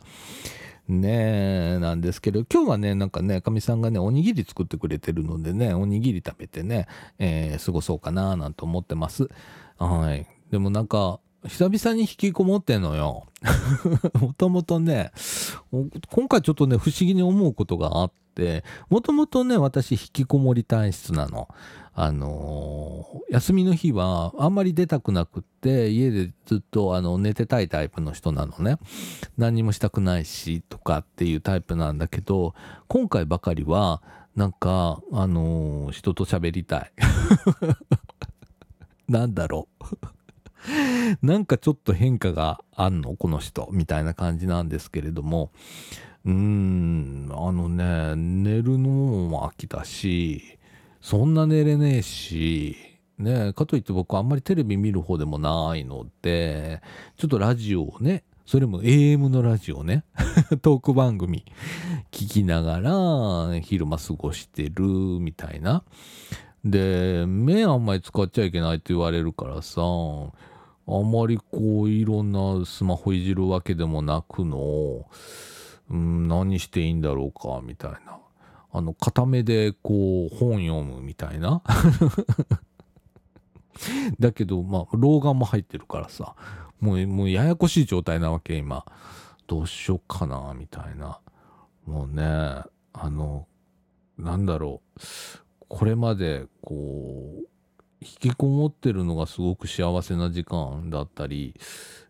[0.87, 9.27] ねえ、なんですけど、今日はね、なんかね、かみさんがね、おにぎり作ってくれてるのでね、おにぎり食べてね、えー、過ごそうかななんて思ってます。
[9.77, 10.27] はい。
[10.51, 13.25] でもなんか、久々に引きこもってんのよ。
[14.19, 15.11] もともとね、
[16.11, 18.24] 今回ちょっとね、不思議に思うことがあって、
[18.89, 21.47] もともとね、私引きこもり体質なの。
[21.97, 28.77] あのー、休みの日はあんまり出たくなくって家でずっとあの寝てたいタイプの人なのね。
[29.37, 32.53] 何もしたくないしとかっていうタイプなんだけど
[32.89, 34.03] 今回ばかりは
[34.35, 36.91] なんかあのー、人と喋りたい。
[39.07, 41.25] なんだろう。
[41.25, 45.51] なんかちょっと変化があんのこの人みたいな感じなんですけれども。
[46.25, 50.55] うーんあのね寝るのも飽きたし
[51.05, 52.75] そんな寝れねえし、
[53.19, 56.81] ねかといって僕あんまりテレビ見る方でもないので、
[57.15, 60.03] ちょっとラジオをね、それも AM のラジオね、
[60.63, 61.45] トーク番組
[62.09, 65.83] 聞きながら昼間過ごしてるみたいな。
[66.63, 75.05] で、目あんまり使っちゃいけないって言われるからさ、あまりこういろんなスマホいじるわけでもなくの、
[75.89, 78.19] うん、何していいんだろうかみたいな。
[78.71, 81.61] あの、固めでこう、本読むみたいな。
[84.19, 86.35] だけど、まあ、老眼も入ってるからさ、
[86.79, 88.85] もう、もうややこしい状態なわけ、今。
[89.47, 91.19] どうしよっかな、みたいな。
[91.85, 92.69] もうね、あ
[93.09, 93.47] の、
[94.17, 94.99] なんだろう。
[95.67, 97.47] これまで、こう、
[98.01, 101.59] 引きこもってるのがすごく幸せな時間だったり、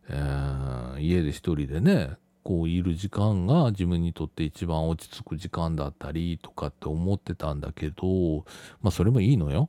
[0.09, 8.45] えー、家で一人でね、こういる時間が自分にとって一番落ち着く時間だったりとかって思ってたんだけど
[8.83, 9.67] まあそれもいいのよ。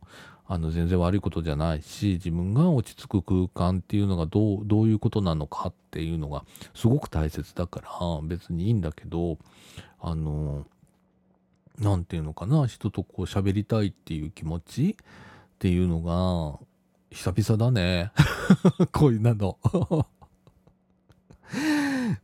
[0.49, 7.89] あの全然悪いことじゃないし自分が落ち着く空間っていうのがどうどういうことなのかっていうのがすごく大切だから
[8.23, 9.39] 別にいいんだけど
[9.99, 10.67] あの
[11.81, 16.61] 何て言うのかな人とこう喋りたいっていう気持ちっていうのが
[17.11, 18.13] 久々だね。
[18.93, 19.59] こういうの。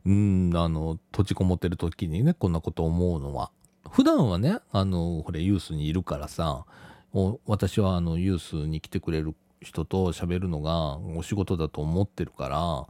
[0.05, 3.51] うん、あの、閉じこもってる時にね、こんなこと思うのは。
[3.89, 6.65] 普段はね、あの、これユースにいるからさ、
[7.45, 12.87] 私はあのユースに来てくれる人と喋るのがお仕事だと思ってるから、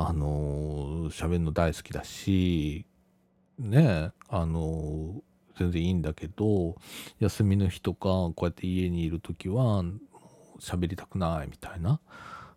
[0.00, 2.86] あの喋るの大好きだし、
[3.58, 5.22] ね、あの
[5.58, 6.76] 全然いいんだけど、
[7.18, 9.82] 休みの日とか、こうやって家にいる時は、
[10.60, 12.00] 喋りたくないみたいな。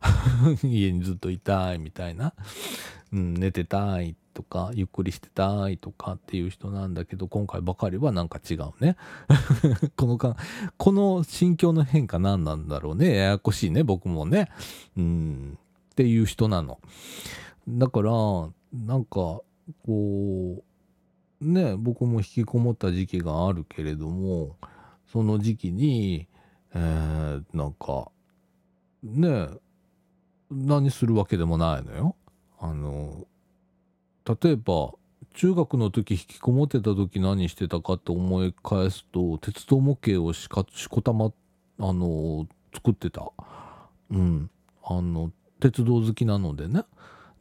[0.63, 2.33] 家にずっといたいみたいな、
[3.13, 8.95] うん、寝てたいとかゆっくりしてたいとかっていう人なんだけど今回ばかりはなんか違うね。
[9.97, 10.37] このか
[10.77, 13.15] この心境の変化何なんだろうね。
[13.15, 14.49] ややこしいね僕もね。
[14.97, 15.57] うん
[15.91, 16.79] っていう人なの。
[17.67, 18.11] だから
[18.73, 19.41] なんか
[19.85, 20.63] こ
[21.41, 24.57] うね僕も引きこもった時期があるけれども
[25.11, 26.27] その時期に
[26.73, 28.11] えー、なんか
[29.03, 29.49] ね
[30.49, 32.15] 何するわけでもないのよ。
[32.61, 33.25] あの
[34.41, 34.93] 例えば
[35.33, 41.31] 中学の時引きこもってた時何してたかって思い返すと鉄道模型をしかしこたま
[41.79, 43.31] あの作ってた。
[44.11, 44.49] うん。
[44.83, 46.83] あの鉄道好きなのでね。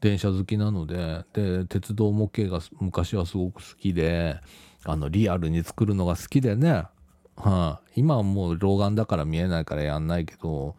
[0.00, 1.24] 電車好きなので。
[1.32, 4.40] で鉄道模型が昔はすごく好きで
[4.84, 6.84] あのリアルに作るのが好きでね。
[7.36, 10.76] はい、今はもう老眼だから見えないからやんないけど、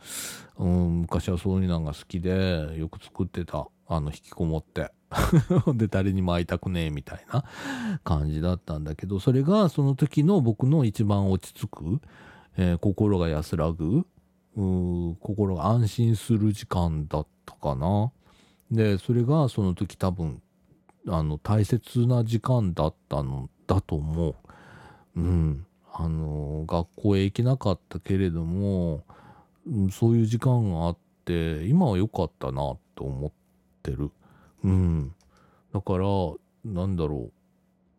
[0.58, 3.68] うん、昔はそういうのが好きでよく作ってた。
[3.94, 4.92] あの引きこもって
[5.76, 7.44] で誰にも会いたくねえみたいな
[8.06, 12.02] 感じだったんだけどそれがその時の僕の一番落ち着く、
[12.58, 14.08] えー、心が安らぐ
[14.56, 18.12] 心が安心する時間だったかな。
[18.70, 20.42] でそれがその時多分
[21.08, 24.36] あの大切な時間だったのだと思う。
[25.16, 25.66] うん。
[25.94, 29.04] あの学校へ行けなかったけれども、
[29.92, 33.32] そういう時間があって今は良かったなと思っ
[33.82, 34.12] てる。
[34.64, 35.16] うん。
[35.74, 36.06] だから
[36.66, 37.32] なんだろ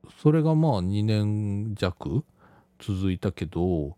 [0.04, 0.08] う。
[0.22, 2.24] それがまあ2年弱
[2.78, 3.96] 続いたけど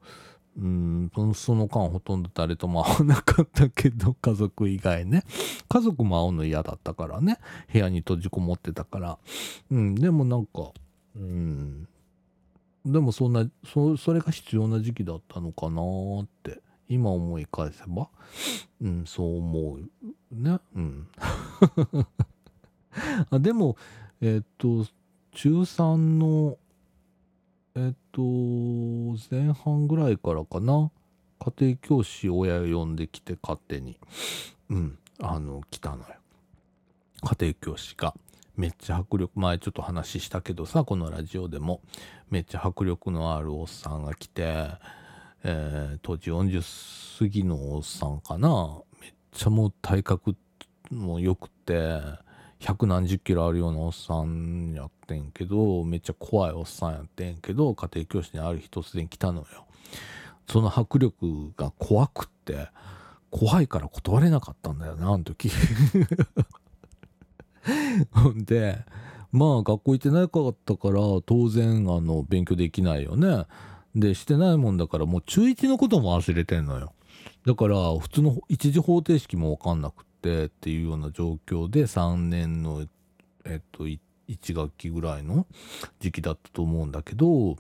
[0.57, 5.25] うんその間ほとんど誰とも会わなかったけど 家族以外ね。
[5.69, 7.39] 家族も会うの嫌だったからね。
[7.73, 9.19] 部屋に閉じこもってたから。
[9.71, 10.73] うんでもなんか
[11.17, 11.89] うん。
[12.87, 15.83] でもそんなそそれが必要な時期だったのかな
[16.23, 16.63] って。
[16.89, 18.09] 今思い返せば？
[18.81, 19.81] うんそう思う
[20.31, 20.59] ね。
[20.75, 21.09] うん。
[23.31, 23.77] あでも
[24.21, 24.87] えっ、と
[25.33, 26.59] 中3の
[27.75, 28.21] えっ、と
[29.31, 30.91] 前半ぐらいからかな？
[31.41, 33.99] 家庭教師親呼んできて勝手に。
[34.71, 36.05] うんあの来たのよ。
[37.23, 38.15] 家庭教師が。
[38.57, 41.81] めっちゃ迫力前ちょっと話したけどさこのラジオでも。
[42.31, 44.69] めっちゃ迫力のあるおっさんが来て、
[45.45, 50.35] えー、当時40過ぎのおっさんかなめっちゃもう体格
[50.91, 52.01] も良くて
[52.61, 59.47] 百何十キロあるようなおっさんやってんけどめっちゃ怖いおっさんやってんけど家庭教師にある日突然来たのよ。
[60.49, 62.69] その迫力が怖くって
[63.31, 65.51] 怖いから断れなかったんだよなあの時。
[68.13, 68.79] ほんで
[69.31, 73.47] まあ学校行ってなかったから当然あの勉強できないよね。
[73.95, 76.93] でしてないもんだからもう中1のことも忘れてんのよ。
[77.47, 82.87] だから普通の一次方程式も分かんなくってっていうような状況で3年の
[83.45, 83.99] えっと1
[84.55, 85.47] 学期ぐらいの
[86.01, 87.57] 時期だったと思うんだけど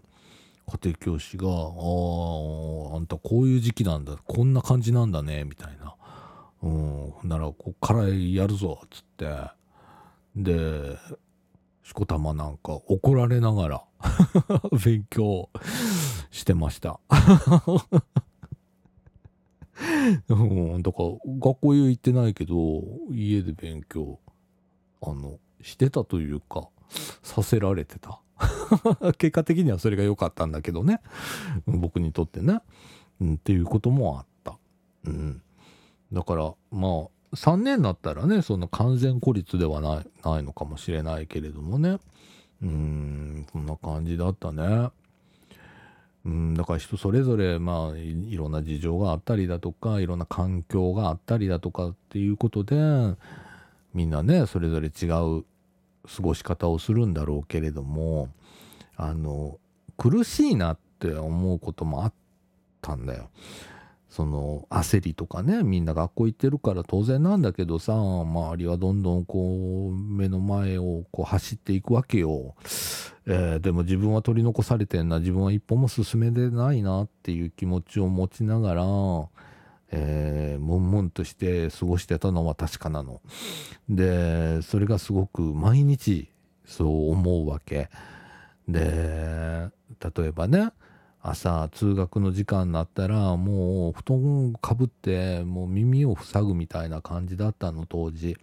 [0.67, 5.95] 家庭教師が「あああんたこういう時期なんだこんな感じなんだね」みたいな
[6.63, 9.31] 「うんならこっからやるぞ」っつって
[10.37, 10.97] で
[11.85, 13.85] しこたまなんか怒られながら
[14.85, 15.51] 勉強
[16.31, 16.99] してました。
[20.29, 24.19] うん、だから学校へ行ってないけど家で勉強
[25.03, 26.69] あのしてたというか
[27.23, 28.21] させられてた。
[29.19, 31.01] 結果的にはそれが良かったんだけどね。
[31.67, 32.61] 僕にとってね、
[33.21, 34.59] うん、っていうこともあった、
[35.05, 35.43] うん、
[36.13, 41.99] だからまあ3年になったらねその完全孤立ではないないのかもしれないけれどもね
[42.63, 44.91] うんこんな感じだったね
[46.25, 52.77] うんだから人それぞれまあいろんな事情があったりだとかいろんな環境があったりだとかっていうことで
[53.93, 55.45] みんなねそれぞれ違う
[56.17, 58.29] 過ごし方をするんだろうけれども
[58.97, 59.59] あの
[59.97, 62.13] 苦しいなって思うこともあっ
[62.81, 63.31] たんだよ。
[64.15, 72.55] その焦りとかねみんな学校行ってるから当然なんだけどさ周りはどんどんこう目の前をこう走っていくわけよ、
[73.27, 78.85] えー、でも自分は取り残されてんな自分は一歩も進めてないなっていう気持ちを持ちながら、
[79.91, 83.21] えー、悶々として過ごしてたのは確かなの。
[83.89, 86.29] でそれがすごく毎日
[86.67, 87.91] そう思うわけ。
[88.69, 89.71] で
[90.17, 90.71] 例えばね
[91.27, 98.37] 朝通学の時間になったらもう布団かぶってもう耳を塞ぐみたいな感じだったの当時。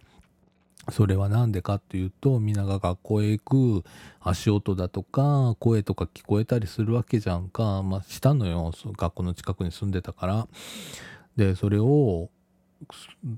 [0.89, 3.87] それは何でかっていうと皆が学校へ行く
[4.19, 7.83] 足音だとか声とか聞こえたりするわけじゃんか。
[7.83, 10.47] まあしたのよ学校の近くに住んでたから。
[11.37, 12.31] でそれを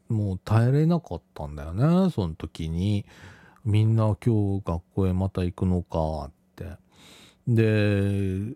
[0.07, 3.05] もう耐えれなかったんだよねその時に。
[3.65, 6.77] みんな今日学校へまた行くのかって。
[7.45, 8.55] で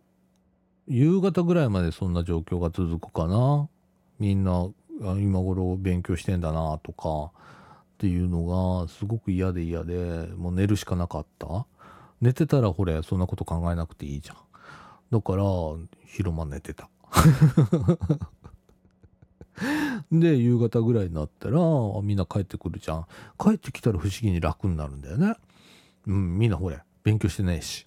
[0.88, 3.70] 夕方ぐらいまでそんな状況が続くかな。
[4.20, 4.70] みんな
[5.00, 7.32] 今頃勉強してんだなとか
[7.96, 11.66] っていうのがすごく嫌で嫌でもう寝るしかなかった。
[12.22, 14.38] 寝てたらほれそんなこと考えなくていいじゃん。
[15.12, 15.44] だから
[16.06, 16.90] 昼間寝てた。
[20.12, 21.60] で夕方ぐらいになったら
[22.02, 23.06] みんな帰ってくるじゃん。
[23.38, 25.36] 帰ってきたら不思議に楽になるんだよね。
[26.08, 27.86] うんみんなほれ勉強してないし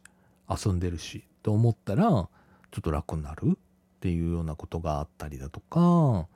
[0.49, 2.29] 遊んでるしと思ったら
[2.71, 3.51] ちょっと楽になる？
[3.53, 3.57] っ
[4.01, 6.27] ていうようなことがあったりだとか。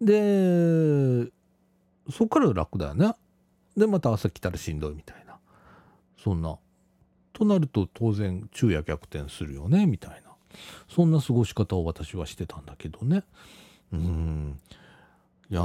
[0.00, 1.30] で
[2.10, 3.14] そっから楽だよね。
[3.76, 5.38] でまた朝来たらしんどいみたいな。
[6.22, 6.58] そんな。
[7.32, 10.30] となると当然昼夜逆転するよねみたいな。
[10.88, 13.24] そんな過ごし方を私はしてたんだけどね。
[13.92, 14.60] うん。
[15.50, 15.62] いや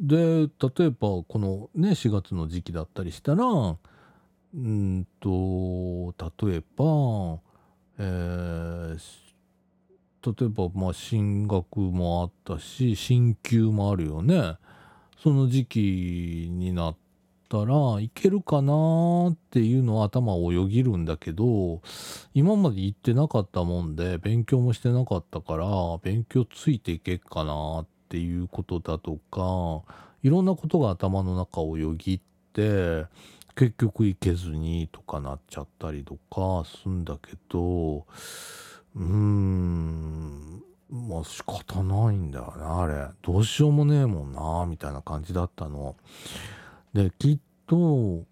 [0.00, 6.14] で例えばこのね4月の時期だったりしたらうんと
[6.46, 7.40] 例えば
[7.98, 14.56] えー、例えばまあ進学もあったし進級もあるよね。
[15.22, 16.96] その時期になっ
[17.48, 21.80] たらいけるかなっていうのは頭をよぎるんだけど
[22.34, 25.66] 今まで行ってなかったもんで勉強もしてなかったから
[26.02, 29.82] 勉強ついていけっかなっていうことだとか
[30.22, 32.20] いろんなことが頭の中をよぎっ
[32.52, 33.06] て
[33.58, 45.96] 結局行けずにとかなっちゃったりとかすんだけどうーんまあ仕方ないんだよねあれどうしようもねえもんなみたいな感じだったの。
[46.94, 48.22] できっと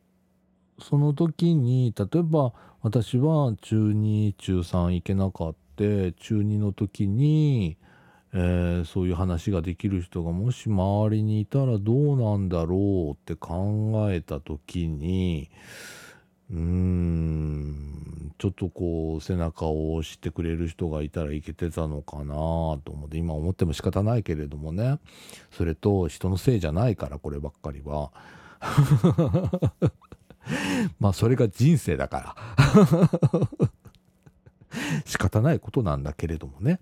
[0.78, 2.52] その時に例えば
[2.82, 7.76] 私は中2中3行けなかった中2の時に、
[8.38, 15.48] えー、そういう話ができる人がもし周りにいたらどうなんだろうって考えた時に
[16.50, 24.98] うーんちょっとこう背中を押してくれる人がいたらいけてたのかなと思って今思っても仕方ないけれどもね。
[25.50, 28.12] それと人のせいじゃないからこればっかりは。
[31.00, 33.48] まあそれが人生だから。
[35.06, 36.80] 仕方ないことなんだけれどもね。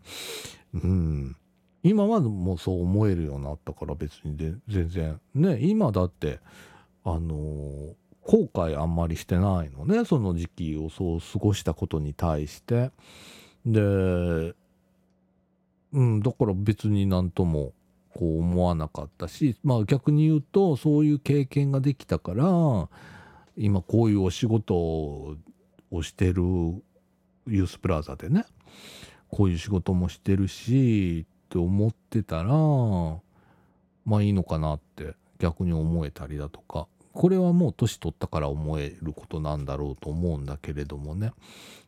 [0.75, 1.37] うん。
[1.85, 5.21] 今はもうそう思えるようになったから別にで全然。
[5.35, 6.41] ね今だって
[7.05, 10.07] あのー、後悔あんまりしてないのね。
[10.07, 12.91] その時期をそう過ごしたことに対して。
[13.67, 14.55] で
[15.93, 17.73] うんだから別になんとも
[18.15, 22.89] こう思わなかったしまあ逆に言うとそういう経験ができたから
[23.57, 25.37] 今こういうお仕事を
[26.03, 26.43] してる
[27.47, 28.45] ユースプラザでね
[29.29, 32.49] こういう仕事もしてるしって思ってたら
[34.05, 36.89] まあいいのかなって逆に思えたりだとか。
[37.13, 41.33] これはもう年取ったから思えることなんだろうと思うんだけれどもね。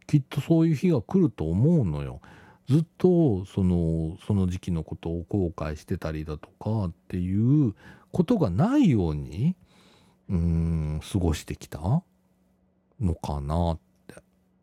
[0.07, 2.21] きっとそういう日が来ると思うのよ。
[2.69, 7.75] ずっとそのその時期のことを後悔してたりだとかっていう
[8.13, 9.57] ことがないように
[10.29, 11.81] うん過ごしてきた
[13.01, 14.15] のかなって。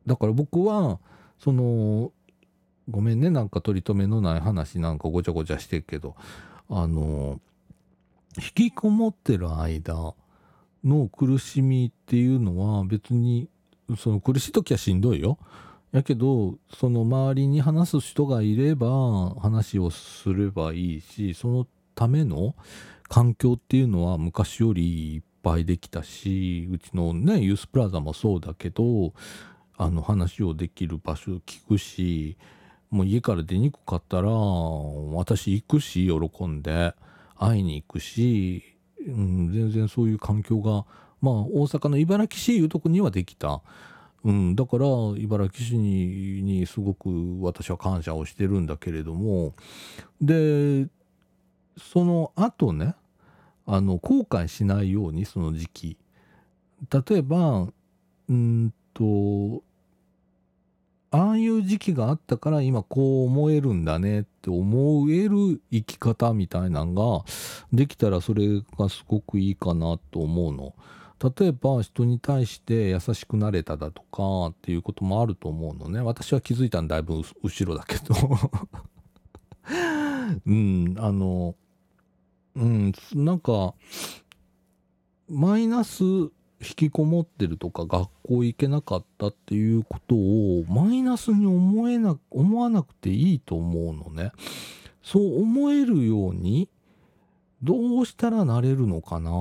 [0.08, 1.02] だから僕は
[1.40, 2.14] その
[2.90, 6.16] ごめんねなんか取り留めのない話なんかごちゃごちゃしてるけど。
[6.70, 7.40] あの
[8.38, 10.16] 引きこもってる間
[10.84, 13.48] の苦しみっていうのは別に
[13.98, 15.38] その苦しい時はしんどいよ。
[15.92, 22.56] やけどその周りに話す人がいれば話をすればいいしそのための
[23.08, 29.14] 環境っていうのは昔よりいっぱいできたしうちのねユースプラザもそうだけど
[29.78, 32.38] あの話をできる場所聞くし
[32.94, 36.94] もう家から出にくかったら私行くし喜んで
[37.36, 38.64] 会いに行くし、
[39.00, 40.86] うん、全然そういう環境が
[41.20, 43.62] まあ大阪の茨城市いうとこにはできた。
[44.24, 44.86] うん、だから
[45.18, 47.10] 茨城市ににすごく
[47.42, 49.54] 私は感謝をしてるんだけれども
[50.22, 50.88] で
[51.78, 52.96] その後ね
[53.66, 55.98] あの後悔しないようにその時期
[56.90, 57.68] 例えば
[58.30, 59.64] うんと
[61.16, 67.24] ああいう時期があったから今こう思えるんだねって思える生き方みたいなのが
[67.72, 68.48] できたらそれ
[68.80, 70.74] がすごくいいかなと思うの。
[71.38, 76.02] 例えば人に対して優しくなれただとかっていうこともあると思うのね。
[76.02, 78.16] 私は気づいたのだいぶ後ろだけど
[80.48, 81.56] うん、あの、
[82.56, 83.76] うん、なんか、
[85.30, 86.04] マイナス
[86.64, 94.32] 引きこもってるとか学校行けなかったっていうことをマイナスに思えな思わなくていいと思うのね。
[95.04, 96.70] そう思えるように
[97.62, 99.32] どうしたらなれるのかな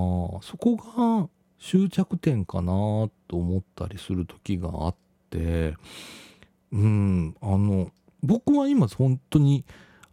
[0.43, 1.29] そこが
[1.61, 2.73] 終着点かな
[3.29, 4.95] と思ったりする時があっ
[5.31, 5.77] て
[6.73, 7.91] うんあの
[8.23, 9.65] 僕は今本当に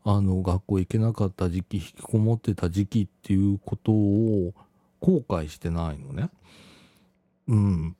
[0.03, 4.53] あの学校行けなかった時期引きこもってた時期っていうことを
[4.99, 6.29] 後悔してないのね。
[7.49, 7.95] うん。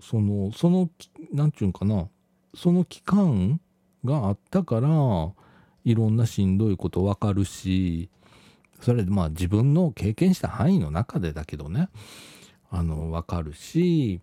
[0.00, 0.90] その、その、
[1.32, 2.08] なんちゅうんかな、
[2.54, 3.58] その期間
[4.04, 4.88] があったから、
[5.84, 8.10] いろんなしんどいことわかるし、
[8.82, 11.88] それでまあ自分の経験した範囲の中でだけどね、
[12.70, 14.20] あの、わかるし、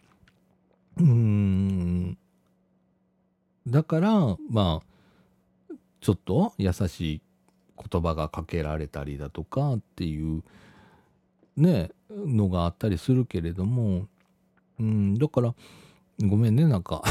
[0.97, 2.17] うーん、
[3.67, 7.21] だから、まあ、ちょっと優しい
[7.91, 10.43] 言葉がかけられたりだとかっていう
[11.55, 14.07] ね、のがあったりするけれども、
[14.83, 15.55] うん、だから、
[16.27, 17.01] ごめんね、なんか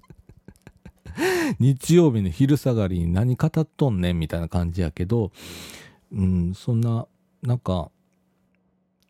[1.58, 5.32] 日曜日の昼下がりに何語っとんねんみたいな感じやけど、
[6.12, 7.06] うん、そんな、
[7.42, 7.90] なんか、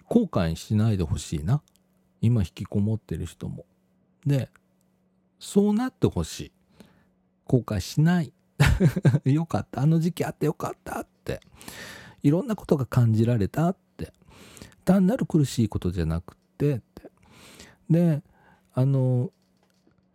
[0.07, 1.63] 後悔しないでほしいな。
[2.21, 3.67] 今引きこもってる人も。
[4.25, 4.49] で、
[5.41, 6.53] そうなってほしい。
[7.47, 8.33] 後悔しない。
[9.25, 9.83] よかった。
[9.83, 11.41] あの時期あってよかったって。
[12.23, 14.13] いろんなことが感じられたって。
[14.85, 16.81] 単なる苦しいことじゃなくてって
[17.91, 18.23] で
[18.75, 19.31] あの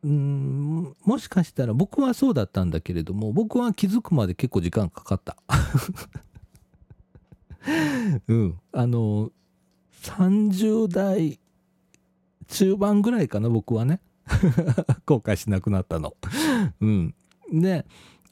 [0.04, 5.36] うんもしかしたら僕はそうだったんだけれども僕は気づくまで結構時間かかった。
[8.28, 8.60] うん。
[8.72, 9.32] あの
[10.04, 11.40] 30代
[12.48, 14.00] 中盤ぐらいかな僕はね。
[15.06, 16.16] 後悔しなくなったの。
[16.82, 17.16] うん。
[17.52, 17.86] で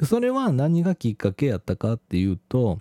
[0.03, 2.79] それは何がきっかけやったかっていうと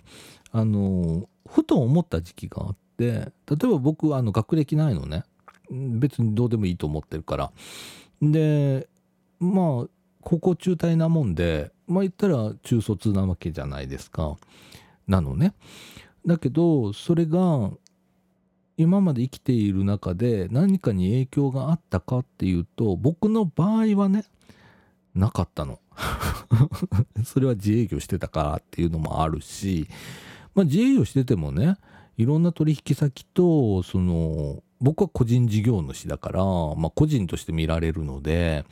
[0.51, 5.23] あのふと思った時期があっで例えば僕はあの学歴ないのね。
[5.73, 7.51] 別にどうでもいいと思ってるから。
[8.21, 8.87] で
[9.39, 9.87] まあ
[10.21, 14.37] 高校中退なもんでまあ言ったら中卒なわけじゃないですか。
[15.07, 15.53] なのね。
[16.25, 17.71] だけどそれが
[18.77, 24.25] 今まで生きている中で何かに影響があったかっていうと僕の場合はね
[25.13, 25.79] なかったの。
[27.23, 29.87] それは自営業してたからっていうのもあるし
[30.55, 31.77] まあ自営業しててもね
[32.17, 38.65] いろんな取引先とその僕は個人事業主だから、まあ、個人として見られるので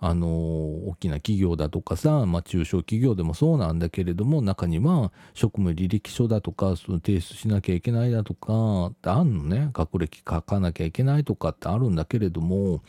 [0.00, 12.80] あの大きな企業だとかさ、まあ、中小企業でもそうなんだけれども中には職務履歴書だとかその提出しなきゃいけないだとかってあるのね学歴書かなきゃいけないとかってあるんだけれども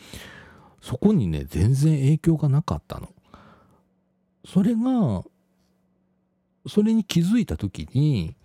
[0.80, 3.10] そこにね全然影響がなかったの。
[4.46, 5.24] それが
[6.68, 8.36] それに気づいた時に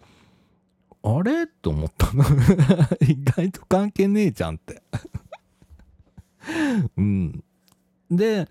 [1.05, 1.46] あれ？
[1.46, 2.24] と思ったの。
[3.07, 4.82] 意外と関係ねえじゃんって。
[6.96, 7.44] うん。
[8.11, 8.48] で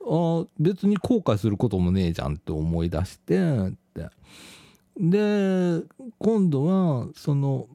[0.00, 4.08] あ別に後悔することもねえじゃんって思い出してって。
[4.96, 5.82] で
[6.18, 7.68] 今度はその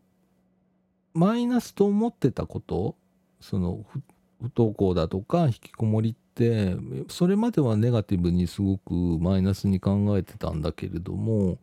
[1.14, 2.96] マイナスと思ってたこと
[3.40, 3.86] その
[4.42, 6.76] 不登校だとか引きこもりって
[7.08, 11.60] それまではネガティブにすごくマイナスに考えてたんだけれども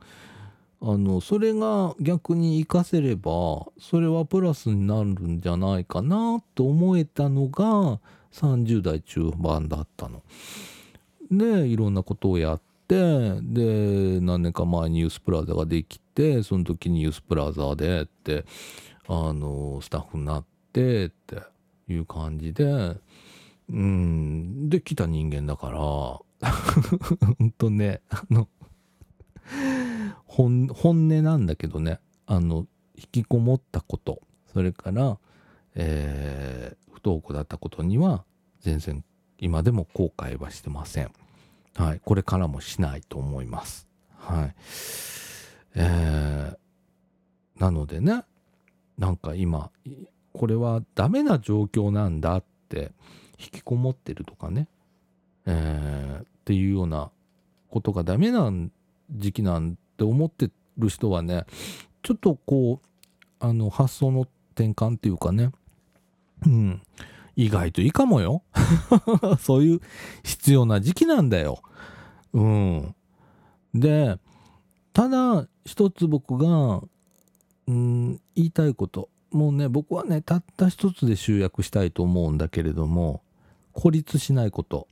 [0.82, 8.00] あのそれが逆に活かせればそれはプラスになるんじゃないかなと思えたのが
[8.32, 10.22] 30代中盤だったの。
[11.30, 18.44] でいろんなことをやってで何年か前にユースプラザができてその時にユースプラザでって
[19.06, 21.36] あのスタッフになってって
[21.88, 22.64] いう感じで
[23.68, 28.48] うんで来た人間だから ほんとねあの
[30.26, 34.20] 本音なんだけどねあの引きこもったこと
[34.52, 35.18] それから、
[35.74, 38.24] えー、不登校だったことには
[38.60, 39.04] 全然
[39.38, 41.10] 今でも後悔はしてません。
[41.74, 43.88] はい、これからもしないと思います。
[44.18, 44.54] はい。
[45.76, 48.24] えー、なのでね、
[48.98, 49.70] なんか今、
[50.34, 52.92] これはダメな状況なんだって、
[53.38, 54.68] 引きこもってるとかね、
[55.46, 57.10] えー、っていうような
[57.70, 58.70] ことがダメなん
[59.12, 61.44] 時期なんて思ってる人はね
[62.02, 62.86] ちょっとこう
[63.38, 65.50] あの発想の転換っていうかね
[66.46, 66.82] うん
[67.36, 68.42] 意外といいかもよ。
[69.40, 69.80] そういう
[70.22, 71.62] 必要な時期なんだよ。
[72.34, 72.94] うん。
[73.74, 74.18] で、
[74.92, 76.82] ただ一つ僕が、
[77.66, 79.08] うん、言いたいこと。
[79.30, 83.22] もうね、僕はね、たった一つで集約したいと思うんだけれども、
[83.72, 84.88] 孤立しないこと。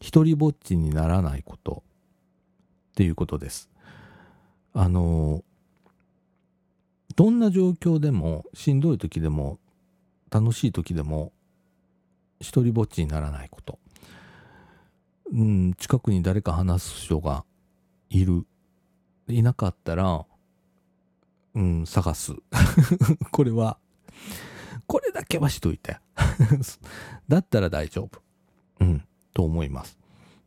[0.00, 1.82] 一りぼっちにならないこと。
[2.96, 3.68] っていうことです。
[4.72, 5.44] あの、
[7.14, 9.58] どんな状況でも、しんどい時でも、
[10.30, 11.30] 楽しい時でも、
[12.40, 13.78] 一りぼっちにならないこと。
[15.30, 17.44] うん、近くに誰か話す人が
[18.08, 18.46] いる。
[19.28, 20.24] いなかったら、
[21.54, 22.32] うん、探す。
[23.30, 23.78] これは、
[24.86, 25.98] これだけはしといて。
[27.28, 28.22] だったら大丈夫。
[28.80, 29.98] うん、と思います。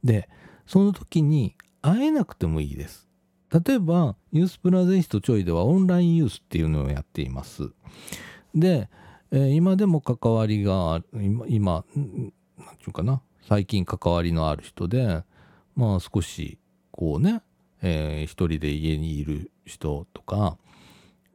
[0.04, 0.28] で、
[0.66, 3.08] その時に会えなくてもいいです。
[3.52, 7.72] 例えば、ユースプラゼンシトちょいではオンラインユースっていうのをやっています。
[8.54, 8.90] で、
[9.32, 11.86] えー、今でも関わりが、今、今
[12.58, 15.24] なんていうかな、最近関わりのある人で、
[15.76, 16.60] まあ少し、
[16.92, 17.42] こうね、
[17.82, 20.58] えー、一人で家にいる人とか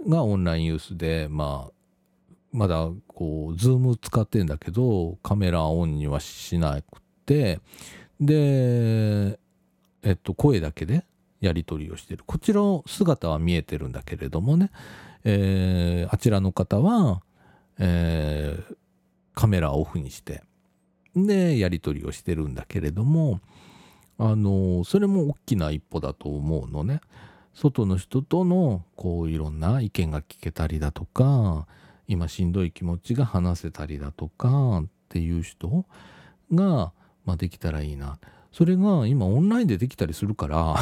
[0.07, 1.73] がオンラインユースで、まあ、
[2.53, 7.61] まだこう、ズーム使ってんだけど、カメラオンにはしなくて、
[8.21, 9.39] で、
[10.05, 11.05] えっと、声だけで
[11.41, 12.23] やり取りをしてる。
[12.27, 14.71] こちらの姿は見えてるんだけれどもね、
[15.25, 17.23] えー、あちらの方は、
[17.79, 18.77] えー、
[19.35, 20.43] カメラをオフにして、
[21.17, 23.41] で、やり取りをしてるんだけれども、
[24.19, 27.01] あの、それも大きな一歩だと思うのね。
[27.55, 31.67] 外の人との、こう、いろんな意見が聞けたりだとか、
[32.07, 35.87] 今しんどい気持ちが話せたりだとかっていう人
[36.53, 36.93] が、
[37.25, 38.19] まあ、できたらいいな。
[38.55, 40.77] それが今オンラインでできたりするから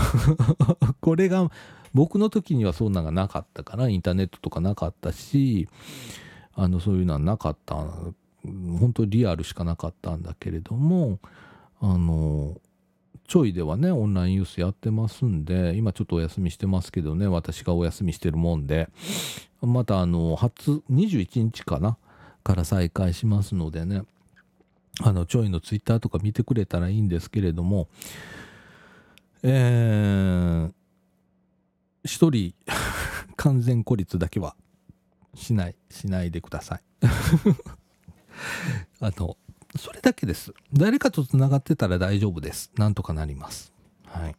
[1.00, 1.50] これが
[1.94, 5.68] 僕の時にはそんなのがなかったからインターネットとかなかったし
[6.54, 7.76] あのそういうのはなかった
[8.44, 11.18] 本当リアルしかなかったんだけれども
[11.80, 12.60] あの
[13.26, 18.90] ちょいではねオンラインユースやってますんで今ちょっとお休みしてますけどね私がお休みしてるもんで
[19.62, 21.96] またあの初21日かな
[22.44, 24.02] から再開しますのでね。
[25.00, 27.88] あの、ちょいのツイッターとか見てくれたらいいんですけれども、
[29.42, 30.72] えー、
[32.04, 32.54] 一人
[33.36, 34.54] 完全孤立だけは
[35.34, 36.82] しない、しないでください。
[39.00, 39.36] あの、
[39.76, 40.52] それだけです。
[40.72, 42.70] 誰かと繋がってたら大丈夫です。
[42.76, 43.72] なんとかなります。
[44.06, 44.36] はい。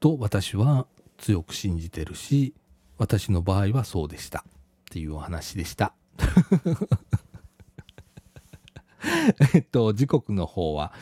[0.00, 0.86] と、私は
[1.18, 2.54] 強く信じてるし、
[2.98, 4.40] 私の場合はそうでした。
[4.40, 4.44] っ
[4.90, 5.94] ていうお話でした。
[9.54, 10.92] えっと、時刻の方は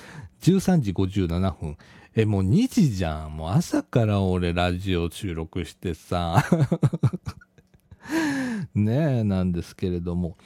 [0.40, 1.76] 13時57分。
[2.16, 3.36] え、もう2時じゃん。
[3.36, 6.44] もう朝から俺ラジオ収録してさ。
[8.74, 10.36] ねえ、なんですけれども。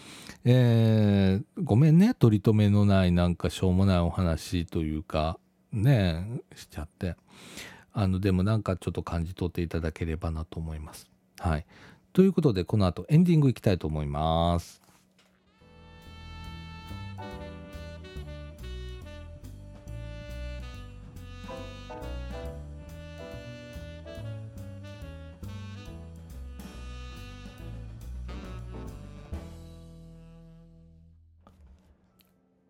[0.44, 2.14] えー、ごめんね。
[2.14, 5.38] 取り留めのないなんかしょうもないお話というか、
[5.72, 7.16] ねえ、しちゃって。
[7.92, 11.08] あの、でもなんかちょっと感じ取っていただければなと思います。
[11.38, 11.66] はい。
[12.12, 14.83] ということで、この後エンディングいきたいと思います。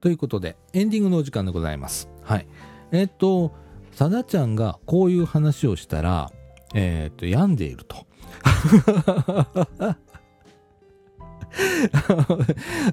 [0.05, 2.11] ということで、エンディングのお時間でございます。
[2.21, 2.47] はい。
[2.93, 3.55] えっ、と、
[3.93, 6.31] さだちゃんがこういう話をしたら、
[6.75, 8.07] えっ、と、病んでいると。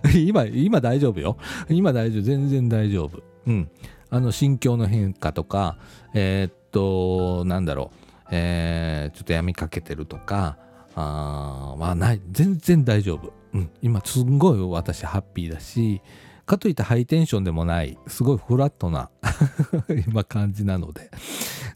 [0.15, 1.35] 今、今大丈夫よ。
[1.67, 2.21] 今大丈夫。
[2.21, 3.21] 全然大丈夫。
[3.45, 3.69] うん。
[4.09, 5.77] あの、心境の変化とか、
[6.13, 8.27] えー、っと、なんだろう。
[8.31, 10.57] えー、ちょっと闇かけてるとか、
[10.95, 12.21] あまあない。
[12.31, 13.33] 全然大丈夫。
[13.53, 13.69] うん。
[13.81, 16.01] 今、すんごい私ハッピーだし、
[16.45, 19.09] かといってハイテンションでもない、すごいフラットな
[20.07, 21.09] 今感じなので、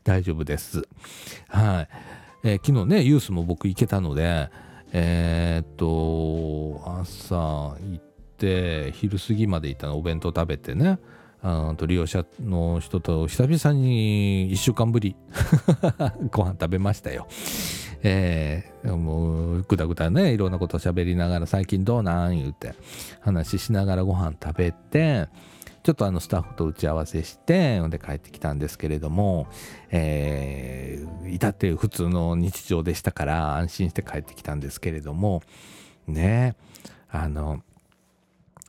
[0.04, 0.88] 大丈夫です。
[1.48, 1.88] はい。
[2.44, 4.50] えー、昨日ね、ユースも僕行けたので、
[4.92, 8.02] えー、っと、朝行っ
[8.38, 11.00] て、昼過ぎまで行ったの、お弁当食べてね、
[11.42, 15.16] あと利用者の人と久々に1週間ぶり
[16.32, 17.28] ご飯食べましたよ。
[18.08, 22.76] えー、もうぐだぐだねいろんなこと喋りながら最近どうなん言うて
[23.20, 25.28] 話しながらご飯食べて
[25.82, 29.48] ちょっとあのスタッフと打ち合わせしてで帰ってきたんですけれども、
[29.90, 35.42] えー、至って普通の日常でしたから安心して帰ってきたんですけれども
[36.08, 36.56] ね
[37.10, 37.64] あの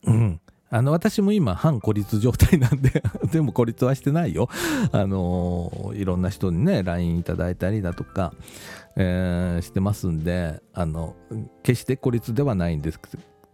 [0.04, 4.48] うんあの、私も今、反孤立状態なんで でも孤立はしてないよ。
[4.90, 8.34] あのいろんな人にね、LINE いただいたりだとか、
[8.96, 11.14] えー、してますんで、あの、
[11.62, 13.00] 決して孤立ではないんです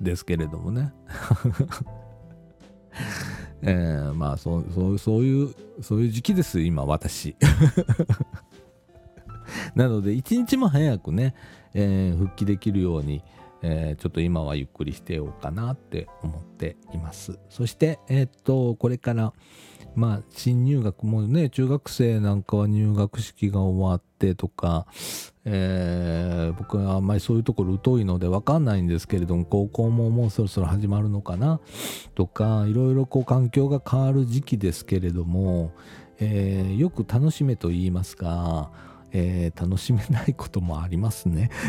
[0.00, 0.92] ですけれどもね。
[3.62, 7.36] えー、まあそうそうそういうそういう時期です今私
[9.76, 11.36] なので一日も早くね、
[11.72, 13.22] えー、復帰できるように、
[13.62, 19.32] えー、ちょっと今はゆっくりしてようかなって思っていますそしてえ、っとこれから
[19.94, 24.86] まあ新入学もね中学生なんかは入学式が終わってとか、
[25.44, 31.60] えー、僕はあんまりそういうところ疎いので分かんないんですけれども高校ももうそろそろ始まるのかな
[32.14, 35.72] とかいろいろこう環境が変わる時期ですけれども、
[36.18, 38.70] えー、よく楽しめと言いますか、
[39.12, 41.50] えー、楽しめないこともありますね。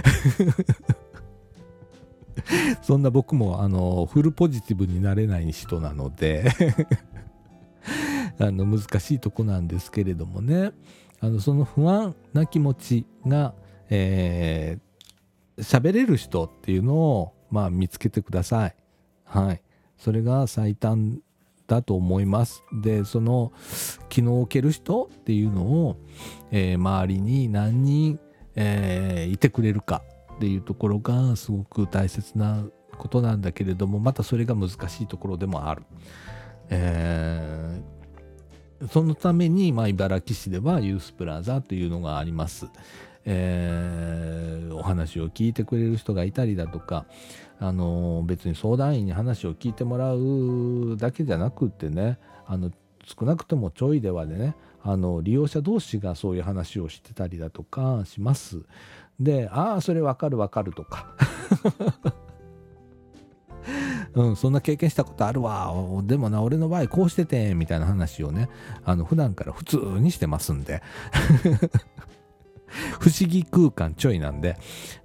[2.81, 6.51] そんな僕もあのフルポジティブになれない人なので。
[8.39, 10.71] あの難しいとこなんですけれどもね
[11.19, 13.53] あのその不安な気持ちが
[13.95, 18.75] えー、喋れる人っていうのを、まあ、見つけてください。
[19.23, 19.61] はい。
[19.97, 21.19] それが最短
[21.67, 22.63] だと思います。
[22.81, 23.53] で、その
[24.09, 25.97] 気の置ける人っていうのを、
[26.51, 28.19] えー、周りに何人、
[28.55, 30.01] えー、いてくれるか
[30.35, 32.65] っていうところがすごく大切な
[32.97, 35.83] ことなんだけれども、またそれが難しいところでもある。
[36.69, 37.81] え、
[38.89, 42.67] そのために、まあ、茨城市ではユースプラザというのがあります。
[43.25, 47.05] えー、お話を聞いてくれる人がいたりだとか、
[47.59, 52.71] あの別に相談員に話を聞いてもらうだけじゃなくってねあの
[53.05, 58.63] 少なくともちょいではでねあの利用者同士がそういう話をしてたりだとかします。
[59.19, 61.15] で、ああ、それわかるわかるとか。
[64.13, 65.73] うん、そんな経験したことあるわ。
[66.03, 68.49] でもな、俺の場合こうしてて、みたいな話をね、
[68.85, 70.81] あの、普段から普通にしてますんで。
[72.99, 74.57] 不思議空間ちょいなんで、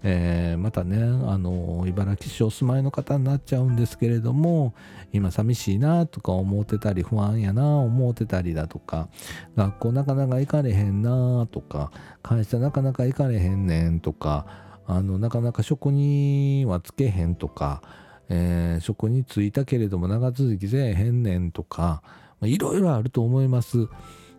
[0.03, 0.99] えー、またね、
[1.29, 4.75] あの、茨城市お住まいの方になっちゃうんですけれども、
[5.13, 9.09] 今寂しいなとか思ってたり、不安やな思ってたりだとか、
[9.57, 11.93] 学校なかなか行かれへんなとか、
[12.23, 14.47] 会社なかなか行かれへんねんとか、
[14.87, 17.83] あの、なかなか職にはつけへんとか、
[18.29, 22.03] えー、職に就いたけれども長続きせえへんねんとか、
[22.43, 23.89] いろいろあると思います。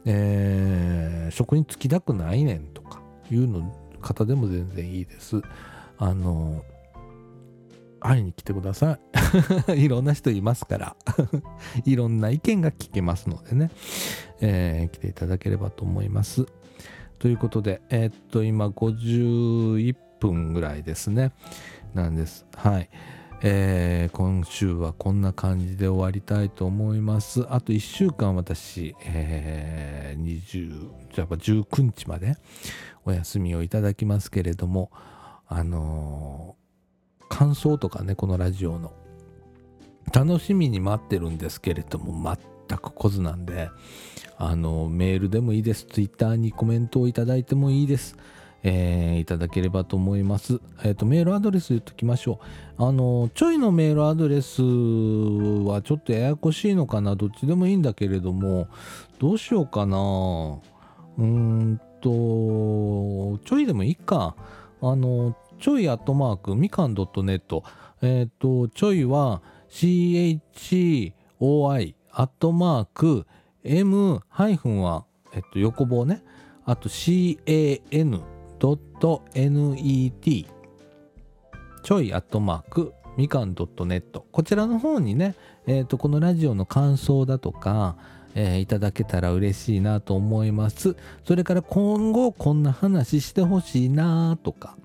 [0.05, 5.41] えー、職に就きたくないねんとか、いうの方でも全然いいです。
[5.97, 6.63] あの、
[7.99, 8.97] 会いに来てくださ
[9.67, 9.83] い。
[9.83, 10.95] いろんな人いますから
[11.85, 13.71] いろんな意見が聞けますのでね、
[14.39, 16.45] えー、来ていただければと思います。
[17.19, 21.33] ということで、えー、っと、今51分ぐらいですね。
[21.93, 22.45] なんです。
[22.55, 22.89] はい。
[23.41, 27.45] えー、今週はこんな感じで終わりたいと思います。
[27.49, 32.35] あと1週間私、えー、20、じゃ19日まで
[33.05, 34.91] お休みをいただきますけれども、
[35.47, 38.91] あのー、感想とかね、このラジオの、
[40.13, 42.37] 楽しみに待ってるんですけれども、
[42.67, 43.69] 全く来ずなんで、
[44.37, 45.85] あのー、メールでもいいです。
[45.85, 48.17] ツイッターにコメントをいただいてもいいです。
[48.63, 50.59] えー、いただければと思います。
[50.83, 52.39] えっ、ー、と、メールアドレス言っときましょ
[52.77, 52.83] う。
[52.83, 57.15] あの、ちょいのメールアドレスはちょっとややこしいのかな。
[57.15, 58.67] どっちでもいいんだけれども、
[59.19, 59.97] どうしようかな。
[59.97, 64.35] うーんと、ちょいでもいいか。
[64.81, 67.63] あの、ちょいアットマーク、みかん .net。
[68.01, 71.13] えっ、ー、と、ちょいは CHOI
[72.11, 73.25] アットマーク
[73.63, 76.23] M ハイフンは、えっと、横棒ね。
[76.65, 78.21] あと CAN
[78.59, 80.47] .net
[81.81, 85.35] ちょいアットマークみかん .net こちらの方にね、
[85.67, 87.97] えーと、このラジオの感想だとか、
[88.35, 90.95] えー、いただけたら嬉しいなと思います。
[91.25, 94.77] それから今後こんな話してほしいなとか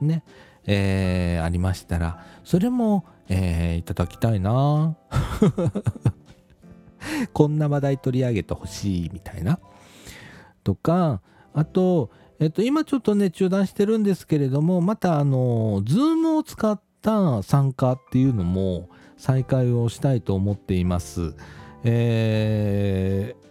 [0.00, 0.24] ね、
[0.66, 4.96] えー、ありましたらそれも、えー、いただきたいな。
[7.32, 9.60] こんな話題取り上げてほしいみたいな。
[10.64, 11.20] とか
[11.54, 12.10] あと
[12.40, 21.34] えっと、今ちょっとね、中断してるんですけれども、また、あの、ズームを使った参加っていうのも再開をしたいと思っています。
[21.82, 23.48] えー、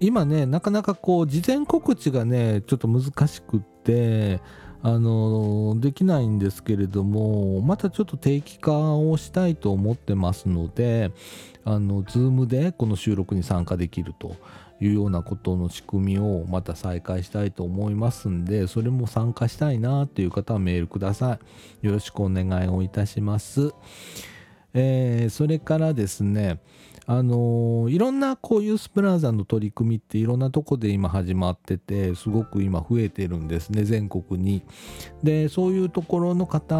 [0.00, 4.40] 今ね、なかなかこう、事前告知がね、ちょっと難しくって、
[4.82, 11.10] あの、できないんですけれども、またちょっと定期化をしたいと思ってますので、
[11.64, 14.36] あの、ズームでこの収録に参加できると。
[14.80, 21.38] いうようなことの仕組みをまた再開したいと思いますんで、それも参加したいなっていう方はメールくださ
[21.82, 21.86] い。
[21.86, 23.72] よろしくお願いをいたします。
[24.74, 26.60] えー、それからですね、
[27.06, 34.62] あのー、いろんなこういうスプラザの取り組みっていろんなとこで今始まっててすごく今増えてるんですね全国に。
[35.22, 36.76] でそういうところの方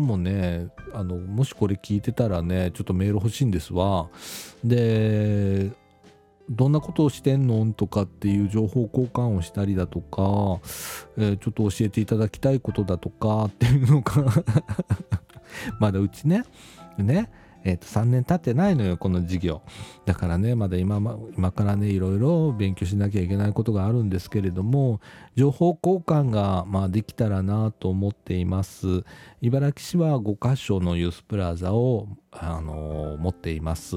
[0.00, 4.10] もねあのもしこれ聞いてたらねちょっとメール欲しいんですわ。
[4.62, 5.70] で
[6.50, 10.60] どんなことをしてんのとかっていう情報交換をしたりだとか、
[11.16, 14.44] えー、ちょっと教えていただきたいことだとかっていうのが
[15.80, 16.44] まだうちね
[16.98, 17.30] ね
[17.66, 19.62] えー、と3年経ってないのよこの授業。
[20.04, 20.98] だからねまだ今
[21.36, 25.00] 今からねいろいろ勉強しなきゃいけないことがあるんですけれども
[25.34, 29.04] 情報交換が、まあ、できたらなと思っています。
[29.40, 33.96] 茨城市は5カ所のユースプラザを、あのー、持っています。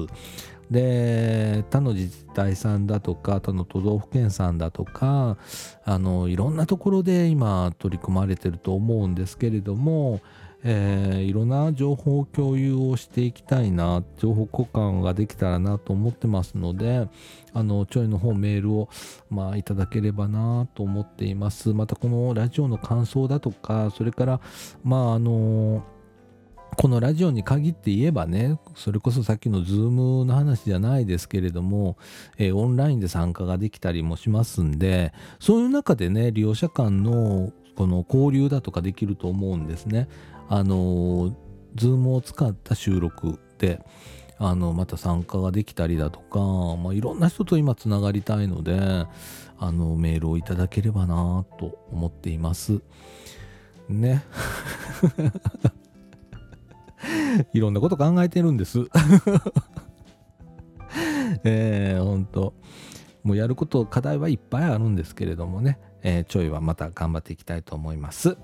[0.70, 5.38] で他の自治体さんだとか他の都道府県さんだとか
[5.84, 10.20] あのいろんなところで今取り組まれてると思うんですけれども
[10.64, 17.08] えー、いろんな情報共有をしていきたいな情報交換ができたらなと思ってますので
[17.52, 18.88] あのちょいの方メールを、
[19.30, 21.72] まあ、いただければなと思っています。
[21.72, 24.40] またこのラジオの感想だとかそれから
[24.82, 25.84] まああの
[26.78, 31.98] このラジオに限って言えばね、それこそさっきのズームの話じゃないですけれども、
[32.36, 40.08] えー、オンラインで参加ができたりもしますんで、そういう中でね、利用者間のこの交流だとかできると思うんですね。
[40.48, 41.36] あの、
[41.74, 43.84] ズームを使った収録で、
[44.38, 46.38] あの、また参加ができたりだとか、
[46.80, 48.78] まあ、いろんな人と今つながりたいので、
[49.58, 52.80] あの、メールをいただければなと思っています。
[53.88, 54.22] ね。
[57.52, 58.80] いろんなこと考えてるんです。
[61.44, 62.54] えー、ほんと。
[63.22, 68.38] もうやること、課題はいっぱいあるんですけれどもね、えー、ちょいはまた頑張っていきたいと思います。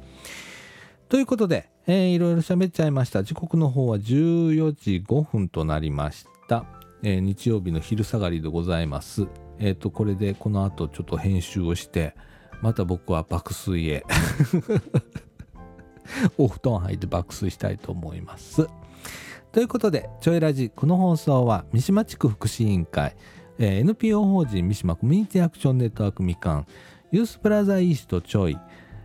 [1.09, 3.23] ということで、えー、いろいろ喋っちゃいました。
[3.23, 6.67] 時刻の方は14時5分となりました。
[7.03, 9.27] えー、日曜日の昼下がりでございます。
[9.59, 12.15] えっ、ー、と、これでこの後ちょっと編集をして、
[12.63, 14.05] また僕は爆睡へ
[16.39, 18.69] お布団履いて爆睡したいと思います。
[19.53, 23.15] ということで、ちょいラジ、この放送は三島地区福祉委員会、
[23.59, 26.67] えー、NPO 法人三島コミュニティアクションネットワークみかん、
[27.13, 28.59] ユースプラザイーストちょい、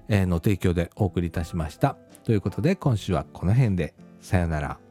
[0.07, 1.97] えー、の提供でお送りいたしました。
[2.23, 4.88] ということで今週はこの辺でさよなら。